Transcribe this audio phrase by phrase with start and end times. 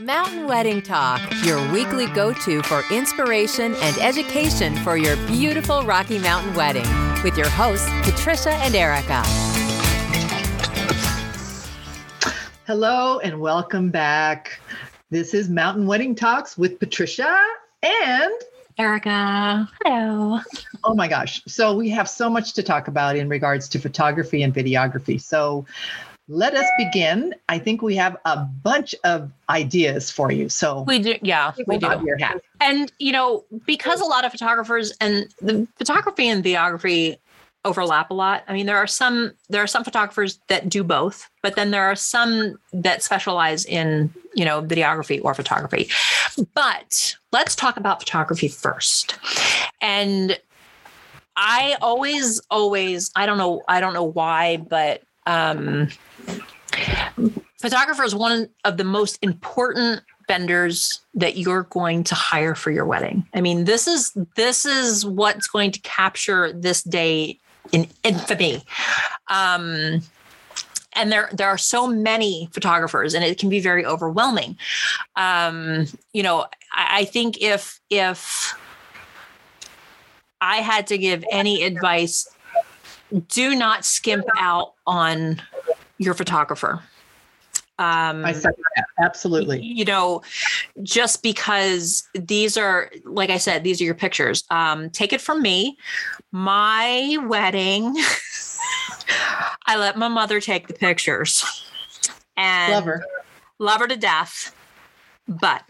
[0.00, 6.18] Mountain Wedding Talk, your weekly go to for inspiration and education for your beautiful Rocky
[6.18, 6.88] Mountain wedding,
[7.22, 9.22] with your hosts, Patricia and Erica.
[12.66, 14.62] Hello, and welcome back.
[15.10, 17.38] This is Mountain Wedding Talks with Patricia
[17.82, 18.32] and
[18.78, 19.68] Erica.
[19.84, 20.40] Hello.
[20.84, 21.42] Oh my gosh.
[21.46, 25.20] So, we have so much to talk about in regards to photography and videography.
[25.20, 25.66] So,
[26.28, 27.34] let us begin.
[27.48, 30.48] I think we have a bunch of ideas for you.
[30.48, 31.88] So we do, yeah, we do.
[32.60, 37.18] And you know, because a lot of photographers and the photography and videography
[37.64, 38.42] overlap a lot.
[38.48, 41.84] I mean, there are some there are some photographers that do both, but then there
[41.84, 45.88] are some that specialize in you know videography or photography.
[46.54, 49.18] But let's talk about photography first.
[49.80, 50.38] And
[51.36, 55.88] I always, always, I don't know, I don't know why, but um,
[57.60, 62.84] photographer is one of the most important vendors that you're going to hire for your
[62.84, 63.26] wedding.
[63.34, 67.38] I mean, this is this is what's going to capture this day
[67.72, 68.62] in infamy.
[69.28, 70.02] Um,
[70.94, 74.56] and there there are so many photographers and it can be very overwhelming
[75.16, 78.54] um, you know I, I think if if
[80.40, 82.28] i had to give any advice
[83.28, 85.40] do not skimp out on
[86.02, 86.82] your photographer.
[87.78, 88.84] Um, I said that.
[88.98, 89.60] Absolutely.
[89.60, 90.22] You know,
[90.82, 94.44] just because these are, like I said, these are your pictures.
[94.50, 95.78] Um, take it from me.
[96.30, 97.96] My wedding,
[99.66, 101.44] I let my mother take the pictures
[102.36, 103.04] and love her,
[103.58, 104.54] love her to death.
[105.26, 105.62] But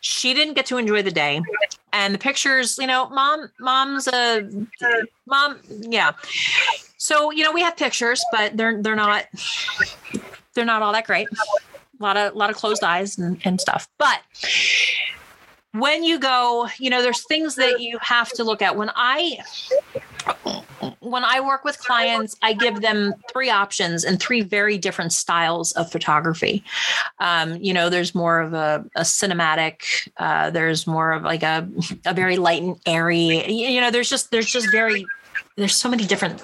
[0.00, 1.40] she didn't get to enjoy the day.
[1.92, 4.48] And the pictures, you know, mom, mom's a
[5.26, 6.12] mom, yeah.
[7.04, 9.26] So, you know, we have pictures, but they're they're not
[10.54, 11.28] they're not all that great.
[11.30, 13.86] A lot of a lot of closed eyes and, and stuff.
[13.98, 14.22] But
[15.72, 18.76] when you go, you know, there's things that you have to look at.
[18.76, 19.36] When I
[21.00, 25.72] when I work with clients, I give them three options and three very different styles
[25.72, 26.64] of photography.
[27.18, 30.08] Um, you know, there's more of a, a cinematic.
[30.16, 31.68] Uh, there's more of like a
[32.06, 33.46] a very light and airy.
[33.52, 35.04] You know, there's just there's just very
[35.56, 36.42] there's so many different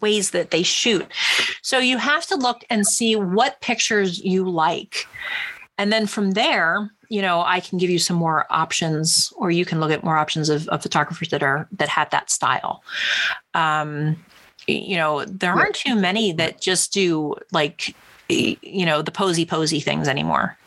[0.00, 1.06] ways that they shoot.
[1.62, 5.06] So you have to look and see what pictures you like.
[5.78, 9.64] And then from there, you know, I can give you some more options, or you
[9.64, 12.82] can look at more options of, of photographers that are that have that style.
[13.54, 14.22] Um,
[14.66, 17.94] you know, there aren't too many that just do like,
[18.28, 20.58] you know, the posy posy things anymore.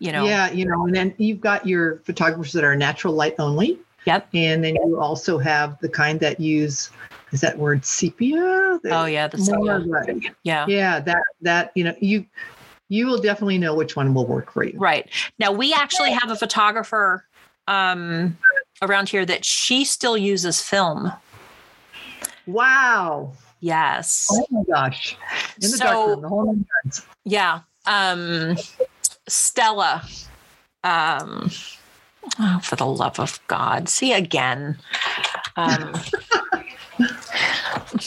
[0.00, 3.36] You know, yeah, you know, and then you've got your photographers that are natural light
[3.38, 3.78] only.
[4.06, 4.28] Yep.
[4.34, 6.90] And then you also have the kind that use
[7.32, 8.80] is that word sepia?
[8.84, 10.34] oh yeah, the sepia.
[10.42, 10.66] Yeah.
[10.68, 12.26] Yeah, that that you know, you
[12.88, 14.76] you will definitely know which one will work for you.
[14.78, 15.08] Right.
[15.38, 17.24] Now we actually have a photographer
[17.68, 18.36] um
[18.82, 21.12] around here that she still uses film.
[22.46, 23.32] Wow.
[23.60, 24.26] Yes.
[24.32, 25.16] Oh my gosh.
[25.56, 26.56] In the so, dark the whole
[27.24, 27.60] Yeah.
[27.86, 28.56] Um
[29.28, 30.02] Stella.
[30.82, 31.50] Um
[32.38, 33.88] Oh, for the love of God.
[33.88, 34.78] See again.
[35.56, 35.94] Um,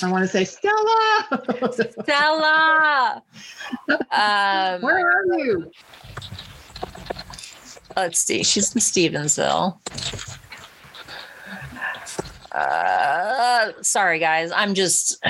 [0.02, 1.74] I want to say, Stella.
[2.04, 3.24] Stella.
[3.90, 5.72] Um, Where are you?
[7.96, 8.44] Let's see.
[8.44, 9.78] She's in Stevensville.
[12.52, 14.52] Uh, sorry, guys.
[14.52, 15.24] I'm just.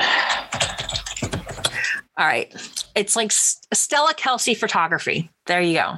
[2.16, 2.54] All right.
[2.96, 5.30] It's like Stella Kelsey Photography.
[5.46, 5.98] There you go.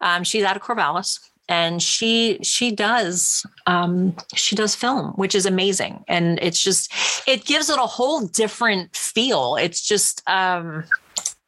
[0.00, 5.46] Um, she's out of Corvallis and she she does um, she does film which is
[5.46, 6.04] amazing.
[6.08, 6.92] And it's just
[7.26, 9.56] it gives it a whole different feel.
[9.56, 10.84] It's just um,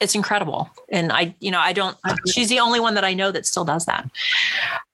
[0.00, 0.70] it's incredible.
[0.90, 1.96] And i you know i don't
[2.26, 4.08] she's the only one that i know that still does that.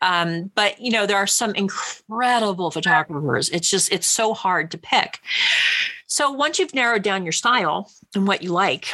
[0.00, 3.50] Um, but you know there are some incredible photographers.
[3.50, 5.20] It's just it's so hard to pick.
[6.06, 8.88] So once you've narrowed down your style and what you like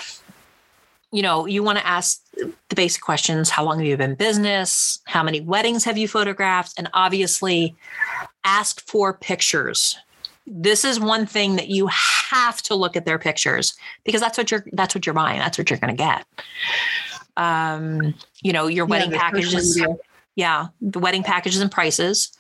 [1.12, 2.22] you know, you want to ask
[2.69, 5.00] the basic questions how long have you been in business?
[5.06, 6.75] How many weddings have you photographed?
[6.76, 7.75] And obviously,
[8.44, 9.99] ask for pictures.
[10.46, 13.75] This is one thing that you have to look at their pictures
[14.05, 15.38] because that's what you're that's what you're buying.
[15.38, 16.25] That's what you're going to get.
[17.37, 19.81] Um, you know, your wedding yeah, packages.
[20.37, 22.32] Yeah, the wedding packages and prices.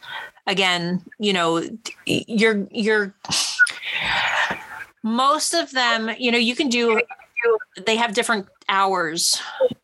[0.46, 1.62] Again, you know,
[2.06, 3.14] you're you're
[5.02, 7.00] most of them, you know, you can do
[7.86, 9.40] they have different hours,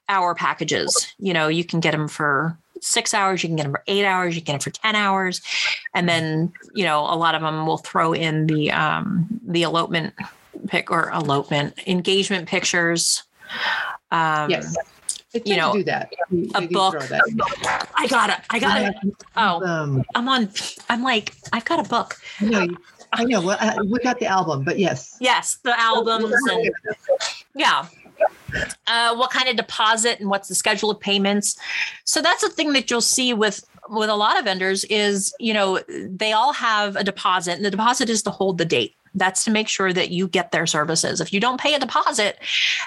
[0.09, 1.15] hour packages.
[1.19, 4.05] You know, you can get them for six hours, you can get them for eight
[4.05, 5.41] hours, you can get them for 10 hours.
[5.95, 10.13] And then, you know, a lot of them will throw in the um the elopement
[10.69, 13.23] pick or elopement engagement pictures.
[14.11, 14.77] Um yes.
[15.45, 16.13] You know, do that.
[16.31, 17.01] They- a do book.
[17.09, 17.89] that.
[17.97, 18.37] I got it.
[18.51, 18.95] I got it.
[19.37, 20.49] Oh, Um, I'm on.
[20.89, 22.15] I'm like, I've got a book.
[22.41, 22.69] I know.
[23.13, 23.41] I know.
[23.41, 25.17] Well, I- we got the album, but yes.
[25.21, 26.71] Yes, the albums and
[27.57, 27.87] yeah.
[28.87, 31.57] Uh, what kind of deposit and what's the schedule of payments?
[32.05, 35.53] So that's the thing that you'll see with with a lot of vendors is you
[35.53, 38.95] know they all have a deposit and the deposit is to hold the date.
[39.15, 41.21] That's to make sure that you get their services.
[41.21, 42.39] If you don't pay a deposit,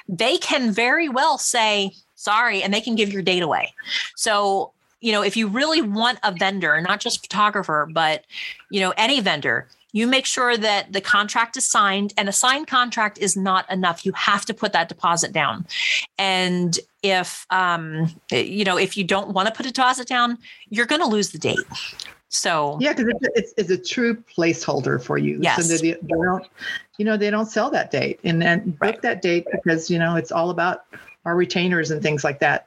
[0.09, 3.73] they can very well say sorry and they can give your date away.
[4.15, 8.25] So you know if you really want a vendor, not just photographer, but
[8.69, 12.67] you know any vendor, you make sure that the contract is signed and a signed
[12.67, 15.65] contract is not enough you have to put that deposit down
[16.17, 20.37] and if um you know if you don't want to put a deposit down
[20.69, 21.59] you're going to lose the date
[22.29, 25.39] so Yeah, because it's, it's, it's a true placeholder for you.
[25.41, 25.65] Yes.
[25.65, 26.45] So they, they don't,
[26.97, 29.01] you know, they don't sell that date and then book Right.
[29.01, 30.85] that date because, you know, it's all about
[31.27, 32.65] our retainers and things like that.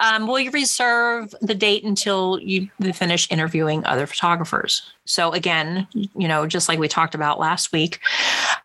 [0.00, 4.90] um, will you reserve the date until you finish interviewing other photographers?
[5.04, 8.00] So again you know just like we talked about last week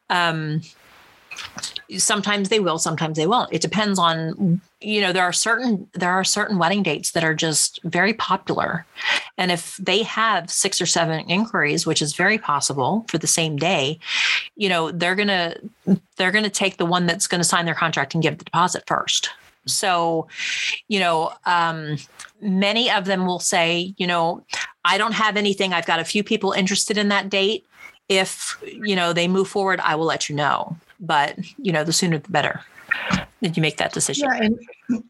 [0.10, 0.62] um,
[1.98, 3.54] sometimes they will sometimes they won't.
[3.54, 7.34] It depends on you know there are certain there are certain wedding dates that are
[7.34, 8.86] just very popular.
[9.38, 13.58] And if they have six or seven inquiries which is very possible for the same
[13.58, 14.00] day
[14.56, 15.60] you know they're going to
[16.18, 18.46] they're going to take the one that's going to sign their contract and give the
[18.46, 19.30] deposit first.
[19.66, 20.28] So
[20.88, 21.98] you know um
[22.42, 24.44] many of them will say you know
[24.86, 25.74] i don't have anything.
[25.74, 27.66] I've got a few people interested in that date.
[28.08, 30.78] If you know they move forward i will let you know.
[31.02, 32.62] But you know the sooner the better
[33.42, 34.60] that you make that decision Yeah, and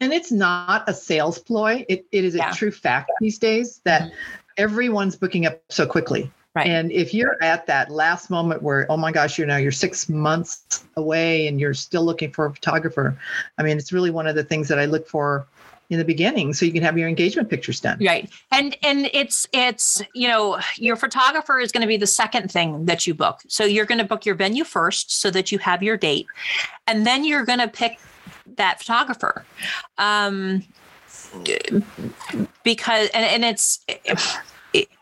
[0.01, 1.85] and it's not a sales ploy.
[1.89, 2.51] It it is a Yeah.
[2.51, 4.11] true fact these days that
[4.57, 6.31] everyone's booking up so quickly.
[6.55, 6.67] Right.
[6.67, 10.09] And if you're at that last moment where, oh my gosh, you know, you're six
[10.09, 13.17] months away and you're still looking for a photographer,
[13.57, 15.45] I mean, it's really one of the things that I look for
[15.89, 17.97] in the beginning, so you can have your engagement pictures done.
[18.01, 18.29] right.
[18.51, 22.85] And and it's it's you know your photographer is going to be the second thing
[22.85, 23.41] that you book.
[23.47, 26.27] So you're going to book your venue first so that you have your date.
[26.85, 27.99] And then you're going to pick
[28.57, 29.45] that photographer.
[29.97, 30.63] Um
[32.63, 33.83] because and, and it's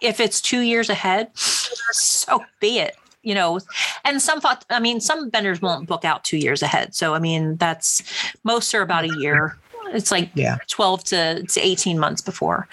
[0.02, 3.60] if it's two years ahead so be it you know.
[4.06, 6.96] And some thought i mean some vendors won't book out two years ahead.
[6.96, 8.02] So i mean that's
[8.46, 9.58] most are about a year
[9.94, 10.58] it's like Yeah.
[10.68, 12.68] 12 to, to 18 months before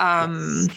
[0.00, 0.68] um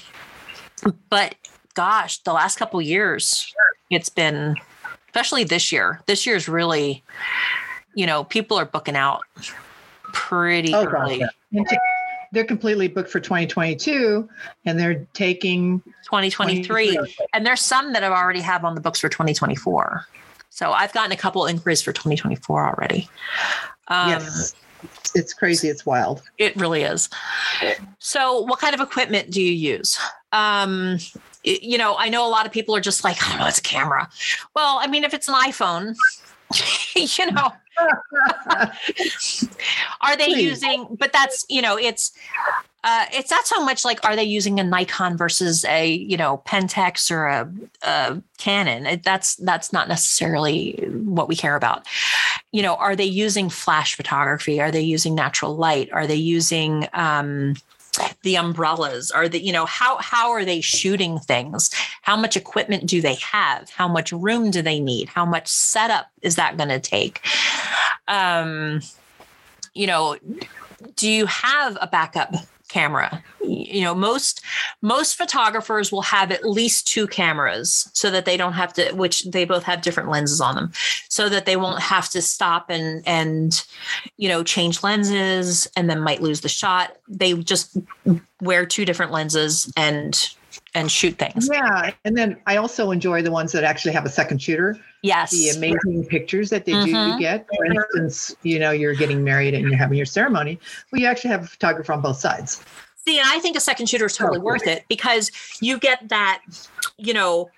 [1.09, 1.35] but
[1.73, 3.53] gosh the last couple years
[3.89, 4.55] it's been
[5.07, 7.03] especially this year this year's really
[7.95, 9.21] you know people are booking out
[10.13, 11.63] pretty Oh, gosh, early yeah.
[12.31, 14.27] They're completely booked for 2022
[14.65, 16.97] and they're taking 2023
[17.33, 20.05] and there's some that I've already have on the books for 2024
[20.49, 23.09] so i've gotten a couple inquiries for 2024 already
[23.87, 24.53] um yes.
[25.13, 25.69] It's crazy.
[25.69, 26.21] It's wild.
[26.37, 27.09] It really is.
[27.99, 29.97] So, what kind of equipment do you use?
[30.31, 30.97] Um,
[31.43, 33.59] you know, I know a lot of people are just like, I don't know, it's
[33.59, 34.09] a camera.
[34.55, 35.95] Well, I mean, if it's an iPhone,
[36.95, 37.51] you know,
[40.01, 40.43] are they Please.
[40.43, 40.87] using?
[40.97, 42.11] But that's you know, it's
[42.85, 46.41] uh, it's not so much like are they using a Nikon versus a you know
[46.45, 47.51] Pentax or a,
[47.81, 48.85] a Canon.
[48.85, 50.73] It, that's that's not necessarily
[51.03, 51.87] what we care about.
[52.51, 54.61] You know, are they using flash photography?
[54.61, 55.89] Are they using natural light?
[55.91, 57.55] Are they using um,
[58.21, 59.09] the umbrellas?
[59.09, 61.71] Are they you know how how are they shooting things?
[62.03, 63.71] How much equipment do they have?
[63.71, 65.09] How much room do they need?
[65.09, 67.19] How much setup is that going to take?
[68.07, 68.81] Um,
[69.73, 70.17] you know,
[70.95, 72.33] do you have a backup
[72.67, 73.23] camera?
[73.41, 74.41] You know most
[74.81, 79.23] most photographers will have at least two cameras so that they don't have to which
[79.25, 80.71] they both have different lenses on them
[81.07, 83.63] so that they won't have to stop and and
[84.17, 86.97] you know change lenses and then might lose the shot.
[87.07, 87.77] They just
[88.41, 90.35] wear two different lenses and
[90.75, 91.91] and shoot things Yeah.
[92.03, 94.77] And then I also enjoy the ones that actually have a second shooter.
[95.01, 97.13] yes The amazing pictures that they do Mhm.
[97.13, 97.47] you get.
[97.55, 100.59] For instance, you know, you're getting married and you're having your ceremony.
[100.91, 102.61] Well, you actually have a photographer on both sides.
[103.05, 106.41] See, and I think a second shooter is totally worth it because you get that,
[106.97, 107.49] you know,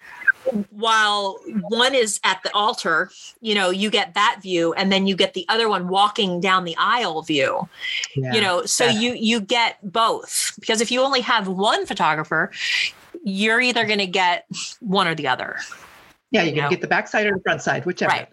[0.71, 3.09] while one is at the altar,
[3.41, 6.63] you know, you get that view, and then you get the other one walking down
[6.63, 7.67] the aisle view.
[8.15, 8.33] Yeah.
[8.33, 8.91] You know, so Yeah.
[8.99, 12.51] you you get both because if you only have one photographer,
[13.27, 14.45] you're either going to get
[14.79, 15.57] one or the other.
[16.31, 16.69] yeah, you can know.
[16.69, 18.11] get the back side or the front side, whichever.
[18.11, 18.29] Right.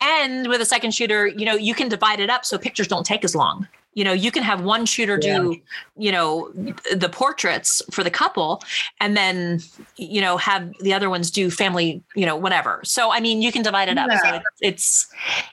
[0.00, 3.04] And with a second shooter, you know, you can divide it up so pictures don't
[3.04, 3.68] take as long.
[3.94, 5.60] you know you can have one shooter do
[5.96, 6.50] you know
[6.94, 8.62] the portraits for the couple
[9.00, 9.60] and then
[9.96, 13.50] you know have the other ones do family you know whatever so i mean you
[13.50, 15.08] can divide it up so it, it's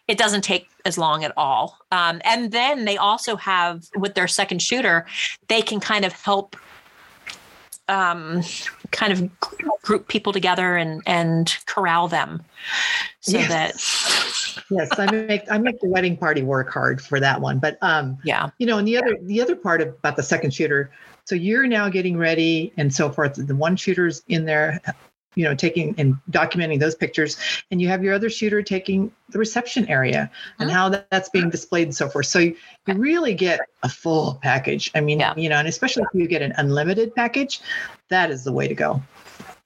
[0.07, 4.27] it doesn't take as long at all um, and then they also have with their
[4.27, 5.05] second shooter
[5.47, 6.55] they can kind of help
[7.89, 8.43] um,
[8.91, 9.39] kind of
[9.81, 12.43] group people together and and corral them
[13.21, 13.49] so Yes.
[13.49, 17.59] that yes, I make I make the wedding party work hard for that one.
[17.59, 20.91] But um, yeah you know, and the other the other part about the second shooter,
[21.25, 23.35] so you're now getting ready and so forth.
[23.35, 24.81] The one shooter's in there,
[25.37, 27.37] you know, taking and documenting those pictures,
[27.69, 30.73] and you have your other shooter taking the reception area and Mhm.
[30.73, 32.25] how that, that's being displayed and so forth.
[32.25, 32.55] So you,
[32.87, 34.89] you really get a full package.
[34.95, 35.35] I mean, Yeah.
[35.37, 37.61] you know, and especially if you get an unlimited package,
[38.09, 39.01] that is the way to go.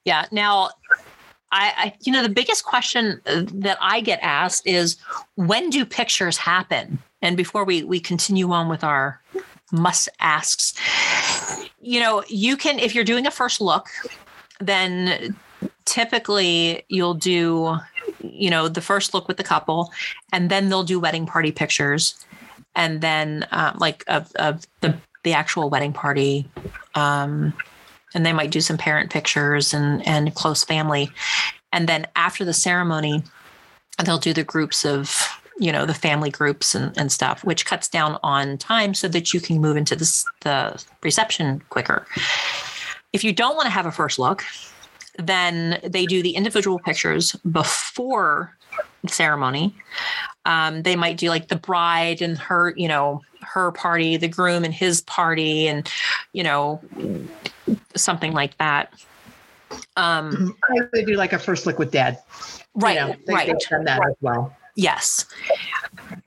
[0.03, 0.25] Yeah.
[0.31, 0.71] Now,
[1.53, 4.97] I, I, you know, the biggest question uh, that I get asked is
[5.35, 6.99] when do pictures happen?
[7.21, 9.21] And before we we continue on with our
[9.71, 10.73] must asks,
[11.79, 13.87] you know, you can if you're doing a first look,
[14.59, 15.35] then
[15.85, 17.77] typically you'll do,
[18.23, 19.91] you know, the first look with the couple,
[20.31, 22.25] and then they'll do wedding party pictures,
[22.75, 26.47] and then uh, like of of the the actual wedding party.
[26.95, 27.53] Um,
[28.13, 31.09] and they might do some parent pictures and and close family
[31.71, 33.23] and then after the ceremony
[34.03, 37.88] they'll do the groups of you know the family groups and, and stuff which cuts
[37.88, 42.05] down on time so that you can move into this, the reception quicker
[43.13, 44.43] if you don't want to have a first look
[45.17, 48.55] then they do the individual pictures before
[49.03, 49.75] the ceremony.
[50.45, 54.63] Um, they might do like the bride and her you know her party the groom
[54.63, 55.89] and his party and
[56.33, 56.81] you know
[57.95, 58.93] something like that.
[59.97, 60.55] Um
[60.93, 62.19] They do like a first look with dad.
[62.37, 63.59] you right know, they, right.
[63.69, 64.55] done that as well.
[64.75, 65.25] yes.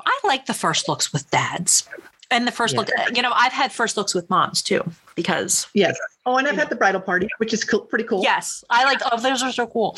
[0.04, 1.88] I like the first looks with dads
[2.30, 2.80] and the first Yeah.
[2.80, 4.82] look you know i've had first looks with moms too
[5.14, 5.96] because Yes.
[6.26, 8.22] Oh, and I've had the bridal party, which is cool, pretty cool.
[8.22, 9.96] yes i like oh those are so cool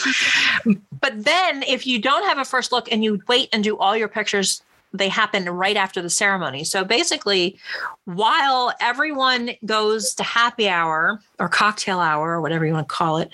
[1.01, 3.97] but then if you don't have a first look and you wait and do all
[3.97, 7.59] your pictures they happen right after the ceremony so basically
[8.07, 13.19] while everyone goes to happy hour or cocktail hour or whatever you want to call
[13.19, 13.31] it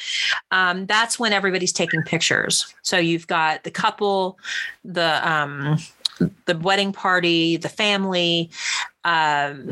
[0.51, 4.39] um, that's when everybody's taking pictures so you've got the couple
[4.85, 5.79] the um,
[6.47, 8.51] the wedding party the family
[9.05, 9.71] um,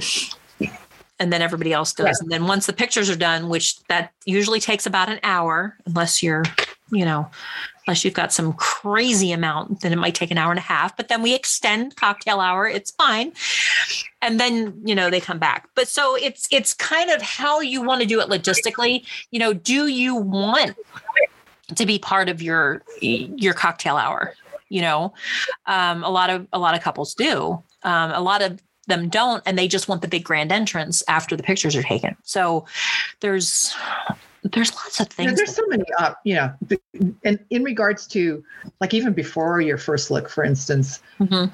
[1.21, 2.07] and then everybody else goes.
[2.07, 2.17] Right.
[2.21, 6.23] and then once the pictures are done which that usually takes about an hour unless
[6.23, 6.45] you're
[6.91, 7.31] you know
[7.87, 10.97] unless you've got some crazy amount then it might take an hour and a half.
[10.97, 13.33] But then we extend cocktail hour it's fine.
[14.23, 15.69] And then you know they come back.
[15.75, 19.05] But so it's it's kind of how you want to do it logistically.
[19.31, 20.77] You know do you want
[21.75, 24.35] to be part of your your cocktail hour
[24.71, 25.13] you know
[25.67, 29.43] um, a lot of a lot of couples do um, a lot of them don't
[29.45, 32.65] and they just want the big grand entrance after the pictures are taken so
[33.21, 33.75] there's
[34.53, 36.51] there's lots of things there's so many, uh, you know,
[37.25, 38.43] and in regards to
[38.81, 41.53] like even before your first look, for instance, Mhm.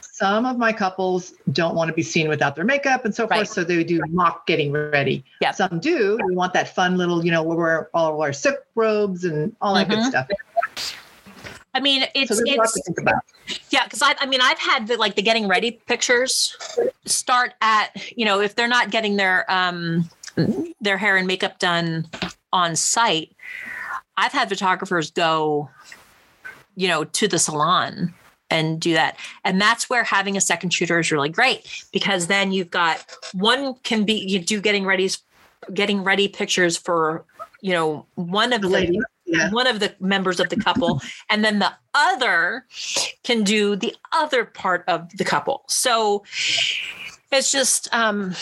[0.00, 3.36] some of my couples don't want to be seen without their makeup and so Right.
[3.38, 3.50] forth.
[3.50, 5.24] So they do mock getting ready.
[5.40, 5.52] Yeah.
[5.52, 6.18] Some do.
[6.26, 9.74] We want that fun little, you know, we'll wear all our silk robes and all
[9.74, 9.90] that Mhm.
[9.90, 10.26] good stuff.
[11.74, 13.24] I mean it's So it's think about.
[13.70, 16.56] Yeah, because I, I mean, I've had the like the getting ready pictures
[17.04, 20.08] start at you know if they're not getting their um
[20.80, 22.06] their hair and makeup done
[22.52, 23.34] on site,
[24.16, 25.68] I've had photographers go,
[26.76, 28.14] you know, to the salon
[28.50, 32.52] and do that, and that's where having a second shooter is really great because then
[32.52, 35.10] you've got one can be you do getting ready
[35.72, 37.24] getting ready pictures for
[37.60, 39.00] you know one of The the lady.
[39.26, 39.50] Yeah.
[39.50, 41.00] one of the members of the couple
[41.30, 42.66] and then the other
[43.22, 45.64] can do the other part of the couple.
[45.68, 46.24] So
[47.32, 48.34] it's just um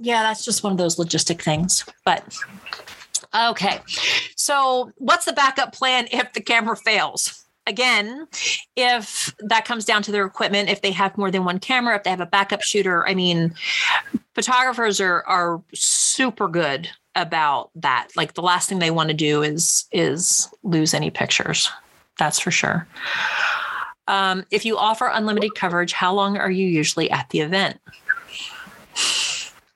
[0.00, 2.36] yeah that's just one of those logistic things but
[3.34, 3.80] okay.
[4.36, 7.44] So what's the backup plan if the camera fails?
[7.66, 8.26] Again
[8.76, 12.02] if that comes down to their equipment if they have more than one camera if
[12.02, 13.54] they have a backup shooter i mean
[14.34, 19.42] photographers are are super good about that like the last thing they want to do
[19.42, 21.70] is is lose any pictures
[22.18, 22.86] that's for sure
[24.08, 27.78] um, if you offer unlimited coverage how long are you usually at the event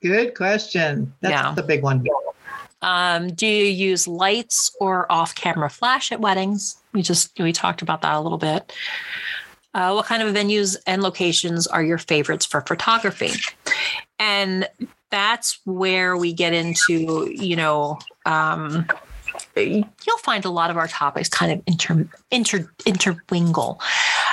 [0.00, 1.12] Good question.
[1.22, 1.52] That's Yeah.
[1.54, 2.06] the big one.
[2.82, 8.02] um, do you use lights or off-camera flash at weddings we just we talked about
[8.02, 8.72] that a little bit
[9.74, 13.32] uh, what kind of venues and locations are your favorites for photography
[14.18, 14.68] and
[15.10, 18.86] that's where we get into you know um,
[19.56, 23.80] you'll find a lot of our topics kind of inter, inter interwingle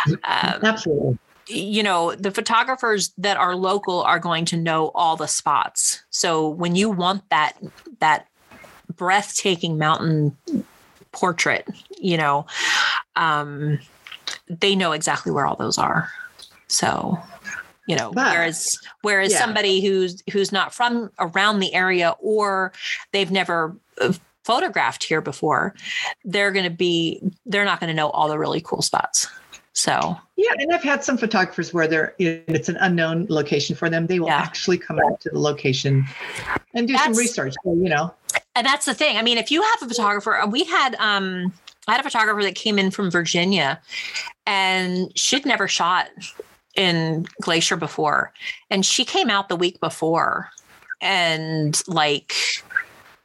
[0.08, 1.18] um, Absolutely.
[1.48, 6.04] you know, the photographers that are local are going to know all the spots.
[6.10, 7.54] So when you want that
[8.00, 8.28] that
[8.96, 10.38] breathtaking mountain
[11.12, 11.68] portrait,
[12.00, 12.46] you know,
[13.16, 13.80] um,
[14.48, 16.10] they know exactly where all those are.
[16.68, 17.18] So,
[17.88, 19.40] you know, But- whereas whereas yeah.
[19.40, 22.74] somebody who's who's not from around the area or
[23.12, 25.74] they've never uh, photographed here before,
[26.24, 29.28] they're going to be they're not going to know all the really cool spots.
[29.74, 34.08] So, Yeah, and I've had some photographers where they're it's an unknown location for them.
[34.08, 34.38] They will Yeah.
[34.38, 36.06] actually come out to the location
[36.74, 37.56] and do some research.
[37.64, 38.14] So, you know,
[38.56, 39.18] and that's the thing.
[39.18, 41.52] I mean, if you have a photographer, we had um
[41.88, 43.80] I had a photographer that came in from Virginia
[44.46, 46.08] and she'd never shot
[46.76, 48.34] in Glacier before.
[48.70, 50.50] And she came out the week before
[51.02, 52.34] and like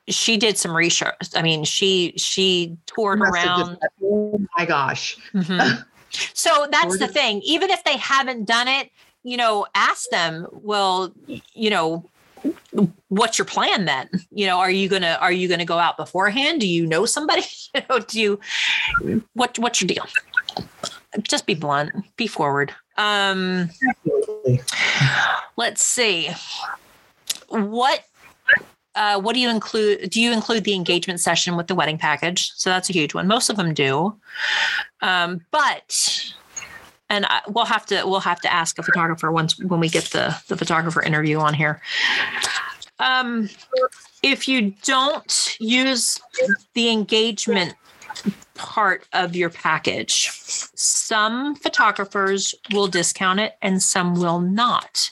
[0.08, 1.14] she did some research.
[1.34, 3.78] I mean, she she toured around.
[4.02, 5.16] oh my gosh.
[5.34, 5.84] Mhm.
[6.34, 7.40] So that's the thing.
[7.44, 8.90] Even if they haven't done it,
[9.22, 11.14] you know, ask them, well,
[11.54, 12.04] you know,
[13.08, 14.08] what's your plan then?
[14.30, 16.60] You know, are you gonna are you gonna go out beforehand?
[16.60, 17.42] Do you know somebody?
[17.72, 18.40] You know, do you
[19.34, 20.04] what what's your deal?
[21.22, 22.74] Just be blunt, be forward.
[22.96, 24.60] Um Absolutely.
[25.56, 26.30] let's see.
[27.48, 28.04] What
[28.96, 30.10] uh, what do you include?
[30.10, 32.50] Do you include the engagement session with the wedding package?
[32.56, 33.28] So that's a huge one.
[33.28, 34.16] Most of them do,
[35.00, 36.34] um, but
[37.10, 40.04] and I, we'll have to we'll have to ask a photographer once when we get
[40.04, 41.82] the the photographer interview on here.
[43.00, 43.50] Um,
[44.22, 46.20] if you don't use
[46.74, 47.74] the engagement
[48.54, 50.30] part of your package,
[50.74, 55.10] some photographers will discount it and some will not.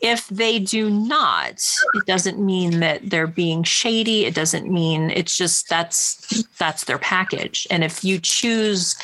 [0.00, 1.62] If they do not,
[1.94, 4.24] it doesn't mean that they're being shady.
[4.24, 7.66] It doesn't mean it's just that's that's their package.
[7.70, 8.96] And if you choose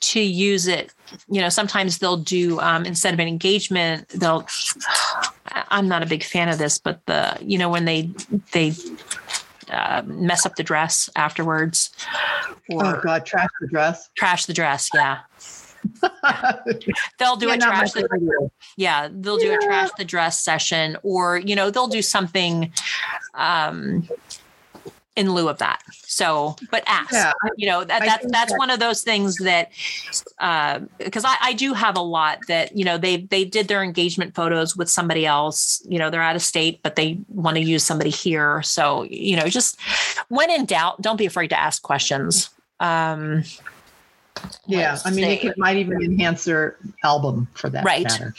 [0.00, 0.92] to use it,
[1.28, 4.46] you know, sometimes they'll do um, instead of an engagement, they'll.
[5.70, 8.10] I'm not a big fan of this, but the you know when they
[8.52, 8.72] they
[9.70, 11.90] uh, mess up the dress afterwards
[12.68, 14.10] or Oh God, trash the dress.
[14.16, 15.20] trash the dress, yeah,
[17.18, 21.38] they'll do Yeah, a trash the yeah they'll do a trash the dress session or
[21.38, 22.72] you know they'll do something
[23.34, 24.06] um
[25.16, 28.70] in lieu of that so but ask Yeah, you know that, that's that's that- one
[28.70, 29.70] of those things that
[30.38, 33.82] uh because I, I do have a lot that you know they they did their
[33.82, 37.60] engagement photos with somebody else you know they're out of state but they want to
[37.62, 39.78] use somebody here so you know just
[40.28, 43.42] when in doubt don't be afraid to ask questions um
[44.66, 44.96] yeah.
[45.04, 48.04] I mean, it could, might even enhance their album for that Right.
[48.04, 48.34] matter.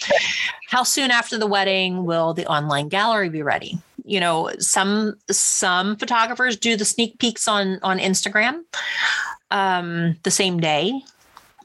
[0.67, 5.95] how soon after the wedding will the online gallery be ready you know some some
[5.95, 8.61] photographers do the sneak peeks on on instagram
[9.51, 10.91] um the same day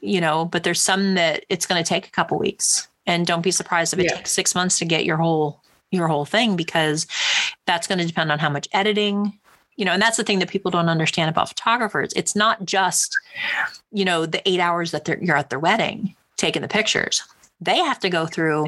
[0.01, 2.87] you know but there's some that it's going to take a couple weeks.
[3.09, 4.17] And don't be surprised if it Yeah.
[4.17, 7.07] takes six months to get your whole your whole thing because
[7.65, 9.39] that's going to depend on how much editing
[9.77, 12.11] you know and that's the thing that people don't understand about photographers.
[12.15, 13.15] It's not just
[13.91, 17.23] you know the eight hours that they're, you're at their wedding taking the pictures.
[17.61, 18.67] They have to go through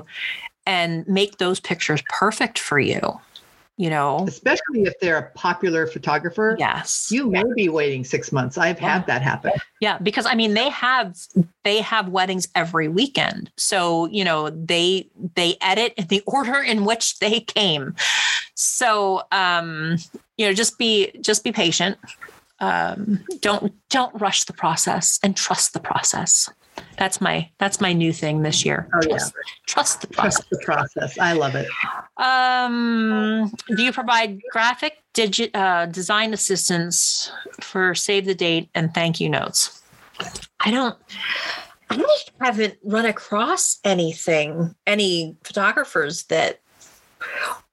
[0.65, 3.19] and make those pictures perfect for you
[3.79, 6.55] you know Especially if they're a popular photographer.
[6.59, 8.57] yes You may be waiting six months.
[8.57, 8.93] I've Yeah.
[8.95, 9.53] had that happen.
[9.79, 11.15] yeah because i mean they have
[11.63, 16.83] they have weddings every weekend so you know they they edit in the order in
[16.85, 17.95] which they came
[18.55, 19.95] so um
[20.37, 21.97] you know just be just be patient
[22.59, 26.49] um don't don't rush the process and trust the process
[26.99, 29.17] that's my that's my new thing this year Oh, yeah.
[29.17, 29.33] trust,
[29.67, 31.17] trust the process Trust the process.
[31.17, 31.67] I love it.
[32.17, 37.31] Um, do you provide graphic digit uh, design assistance
[37.61, 39.81] for save the date and thank you notes?
[40.59, 40.97] I don't.
[41.89, 42.03] I
[42.41, 46.59] haven't run across anything, any photographers that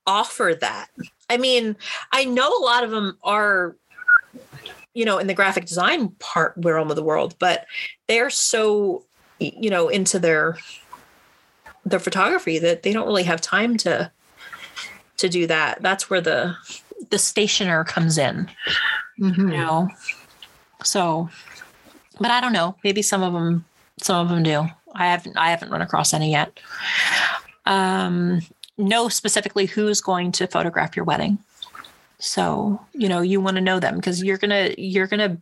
[0.07, 0.89] offer that.
[1.29, 1.77] I mean,
[2.13, 3.77] I know a lot of them are,
[4.95, 7.67] you know, in the graphic design part realm of the world, but
[8.09, 9.06] they're so, y-
[9.39, 10.57] you know, into their
[11.85, 14.11] their photography that they don't really have time to
[15.19, 15.81] to do that.
[15.83, 16.57] That's where the
[17.11, 18.51] the stationer comes in,
[19.21, 19.37] Mhm.
[19.39, 19.89] you know.
[20.83, 21.29] So,
[22.21, 22.77] but I don't know.
[22.85, 23.65] Maybe some of them,
[24.01, 24.67] some of them do.
[24.95, 26.59] I haven't, I haven't run across any yet.
[27.67, 28.41] Um,
[28.79, 31.39] know specifically who's going to photograph your wedding.
[32.19, 35.37] So you know you want to know them because you're gonna, you're gonna.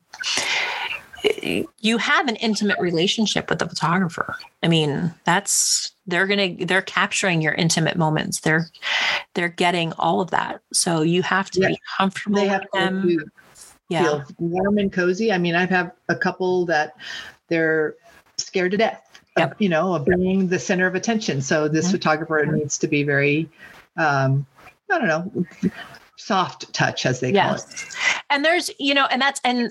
[1.45, 4.37] You have an intimate relationship with the photographer.
[4.63, 8.41] I mean, that's they're gonna they're capturing your intimate moments.
[8.41, 8.67] They're
[9.35, 10.61] they're getting all of that.
[10.73, 11.69] So you have to Yeah.
[11.69, 13.09] be comfortable They with have to them.
[13.09, 13.25] feel-
[13.91, 14.25] Yeah.
[14.39, 15.31] warm and cozy.
[15.33, 16.95] I mean, I've had a couple that
[17.49, 17.95] they're
[18.39, 19.03] scared to death
[19.37, 19.57] Yep.
[19.59, 21.43] you know, of being the center of attention.
[21.43, 21.93] So this Mhm.
[21.93, 23.51] photographer needs to be very,
[23.97, 24.47] um,
[24.91, 25.45] I don't know,
[26.25, 27.65] soft touch as they call it.
[27.69, 27.97] Yes.
[28.31, 29.71] And there's, you know, and that's, and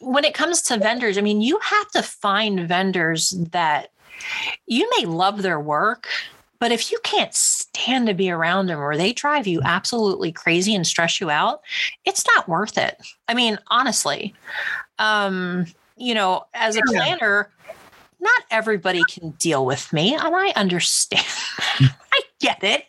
[0.00, 3.92] when it comes to vendors, I mean, you have to find vendors that
[4.66, 6.08] you may love their work,
[6.58, 10.74] but if you can't stand to be around them or they drive you absolutely crazy
[10.74, 11.60] and stress you out,
[12.04, 13.00] it's not worth it.
[13.28, 14.34] I mean, honestly,
[14.98, 17.48] um, you know, as a planner,
[18.18, 21.24] not everybody can deal with me, and I understand.
[22.42, 22.86] I get it,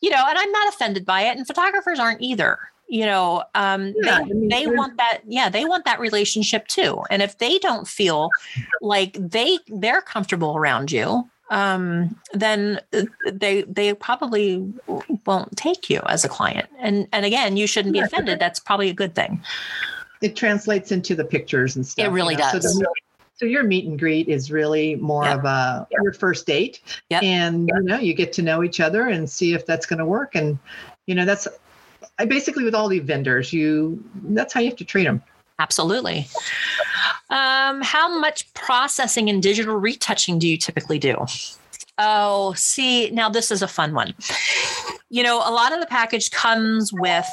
[0.00, 2.58] you know, and I'm not offended by it, and photographers aren't either.
[2.88, 5.20] You know, um, Yeah, I they, mean, they want that.
[5.26, 7.02] Yeah, they want that relationship too.
[7.10, 8.30] And if they don't feel
[8.80, 14.72] like they they're comfortable around you, um, then uh, they they probably
[15.26, 16.68] won't take you as a client.
[16.78, 18.38] And and again, you shouldn't be offended.
[18.38, 19.42] That's probably a good thing.
[20.22, 22.06] It translates into the pictures and stuff.
[22.06, 22.62] It really know, does.
[22.62, 22.88] the,
[23.36, 25.38] so your meet and greet is really more Yep.
[25.38, 29.28] of a your first date, and you know you get to know each other and
[29.28, 30.34] see if that's going to work.
[30.34, 30.58] And
[31.06, 31.46] you know that's
[32.18, 35.22] I basically with all the vendors, you that's how you have to treat them.
[35.58, 36.26] Absolutely.
[37.30, 41.16] Um, how much processing and digital retouching do you typically do?
[41.98, 44.14] Oh, see, now this is a fun one.
[45.08, 47.26] You know, a lot of the package comes with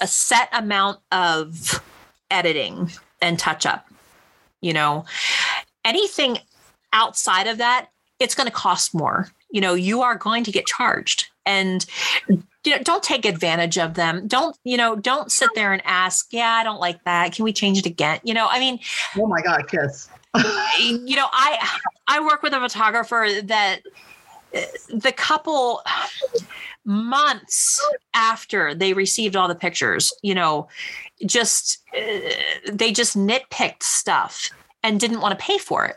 [0.00, 1.82] a set amount of
[2.30, 2.90] editing
[3.22, 3.88] and touch up.
[4.64, 5.04] You know,
[5.84, 6.38] anything
[6.94, 9.28] outside of that, it's going to cost more.
[9.50, 11.26] You know, you are going to get charged.
[11.44, 11.84] And
[12.28, 14.26] you know, don't take advantage of them.
[14.26, 17.34] Don't, you know, don't sit there and ask, yeah, I don't like that.
[17.34, 18.20] Can we change it again?
[18.24, 18.80] You know, I mean,
[19.18, 20.08] Oh my God, yes.
[20.80, 23.82] you know, I I work with a photographer that
[24.88, 25.82] the couple
[26.84, 27.80] months
[28.14, 30.68] after they received all the pictures, you know,
[31.26, 32.30] just uh,
[32.72, 34.50] they just nitpicked stuff
[34.84, 35.96] and didn't want to pay for it.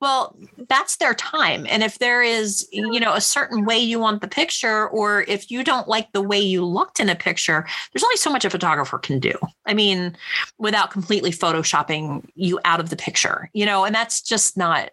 [0.00, 0.36] Well,
[0.68, 1.66] that's their time.
[1.70, 5.50] And if there is, you know, a certain way you want the picture, or if
[5.50, 8.50] you don't like the way you looked in a picture, there's only so much a
[8.50, 9.32] photographer can do.
[9.64, 10.14] I mean,
[10.58, 14.90] without completely photoshopping you out of the picture, you know, and that's just not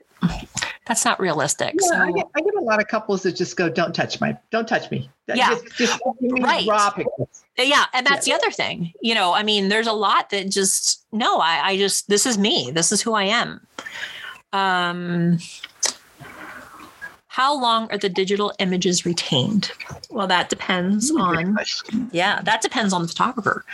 [0.85, 1.75] that's not realistic.
[1.81, 4.19] Yeah, so I, get, I get a lot of couples that just go, "Don't touch
[4.19, 5.49] my, don't touch me." That- Yeah.
[5.51, 6.67] just, just Right.
[6.67, 7.43] raw pictures.
[7.57, 8.91] yeah, and that's the other thing.
[9.01, 12.37] You know, I mean, there's a lot that just no, I, I just this is
[12.37, 12.71] me.
[12.71, 13.65] This is who I am.
[14.51, 15.39] Um
[17.27, 19.71] how long are the digital images retained?
[20.11, 21.57] Well, that depends on
[22.11, 23.65] Yeah, that depends on the photographer.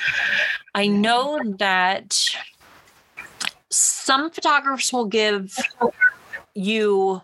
[0.75, 2.17] I know that
[3.69, 5.57] some photographers will give
[6.55, 7.21] you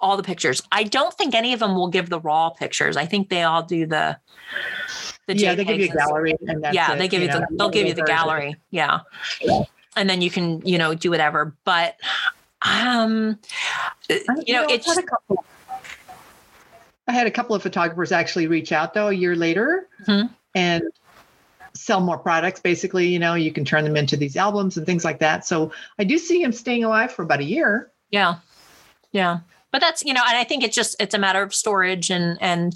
[0.00, 0.62] all the pictures.
[0.70, 2.96] I don't think any of them will give the raw pictures.
[2.96, 4.16] I think they all do the
[5.26, 6.34] the yeah, they give you a JPEGs gallery,
[6.72, 8.16] yeah, it, they give you, know, the they'll give you the version.
[8.16, 8.56] gallery.
[8.70, 9.00] Yeah.
[9.40, 9.62] Yeah.
[9.96, 11.54] And then you can, you know, do whatever.
[11.64, 11.96] But
[12.62, 13.38] um
[14.46, 15.44] you know, I it's had a couple.
[17.06, 20.30] I had a couple of photographers actually reach out though a year later Mhm.
[20.54, 20.84] and
[21.74, 22.60] sell more products.
[22.60, 25.46] Basically, you know, you can turn them into these albums and things like that.
[25.46, 27.90] So I do see him staying alive for about a year.
[28.10, 28.36] Yeah.
[29.12, 29.40] Yeah.
[29.70, 32.38] But that's, you know, and I think it's just it's a matter of storage and
[32.40, 32.72] and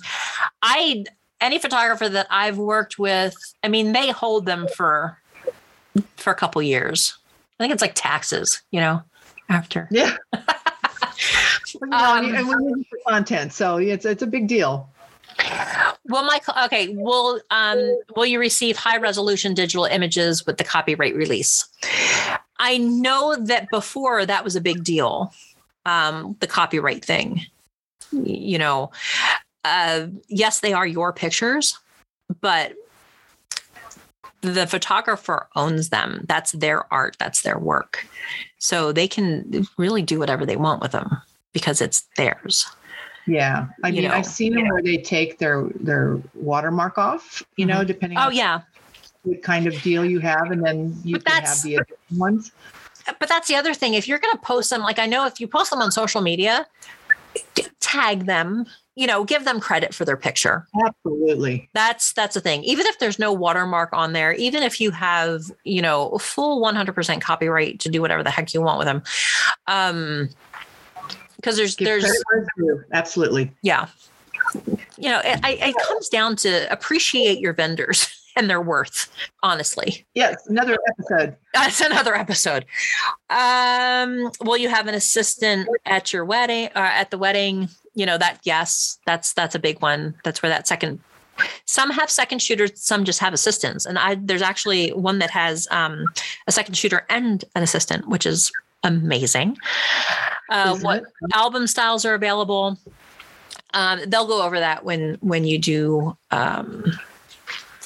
[0.62, 1.04] I
[1.40, 5.18] any photographer that I've worked with, I mean, they hold them for
[6.16, 7.16] for a couple years.
[7.58, 9.02] I think it's like taxes, you know,
[9.48, 9.88] after.
[9.90, 10.16] Yeah.
[11.80, 14.46] You know, and- Um, and we use it for content, so it's it's a big
[14.46, 14.88] deal.
[16.06, 17.78] Well, Michael, okay, will um
[18.14, 21.64] will you receive high resolution digital images with the copyright release?
[22.58, 25.32] I know that before that was a big deal.
[25.84, 27.40] Um, the copyright thing.
[28.12, 28.90] You know,
[29.64, 31.78] uh yes, they are your pictures,
[32.40, 32.74] but
[34.42, 36.24] the photographer owns them.
[36.28, 38.06] That's their art, that's their work.
[38.58, 41.10] So they can really do whatever they want with them
[41.52, 42.66] because it's theirs.
[43.26, 44.16] Yeah, I You mean, know.
[44.16, 47.42] I've seen them where they take their their watermark off.
[47.56, 48.60] You know, depending Oh on yeah,
[49.22, 51.84] what kind of deal you have, and then you But can have the
[52.16, 52.50] ones.
[53.18, 53.94] But that's the other thing.
[53.94, 56.20] If you're going to post them, like I know if you post them on social
[56.20, 56.66] media,
[57.80, 60.66] tag them, you know, give them credit for their picture.
[60.84, 61.68] Absolutely.
[61.72, 62.62] That's that's the thing.
[62.64, 67.20] Even if there's no watermark on there, even if you have, you know, full 100%
[67.20, 69.02] copyright to do whatever the heck you want with them.
[69.66, 70.28] Um
[71.36, 72.84] because there's Give there's credit where it's due.
[72.92, 73.50] Absolutely.
[73.62, 73.88] yeah.
[74.98, 78.06] You know, it, I- it comes down to appreciate your vendors
[78.36, 79.10] and their worth,
[79.42, 80.04] honestly.
[80.14, 81.36] Yes, another episode.
[81.54, 82.64] That's another episode.
[83.30, 87.68] Um, will you have an assistant at your wedding or at the wedding?
[87.94, 90.14] You know, that yes, that's that's a big one.
[90.24, 91.00] That's where that second
[91.64, 93.86] some have second shooters, some just have assistants.
[93.86, 96.06] And I there's actually one that has um
[96.46, 99.56] a second shooter and an assistant, which is amazing.
[100.50, 102.78] Uh, what album styles are available?
[103.74, 106.84] Um, they'll go over that when when you do um,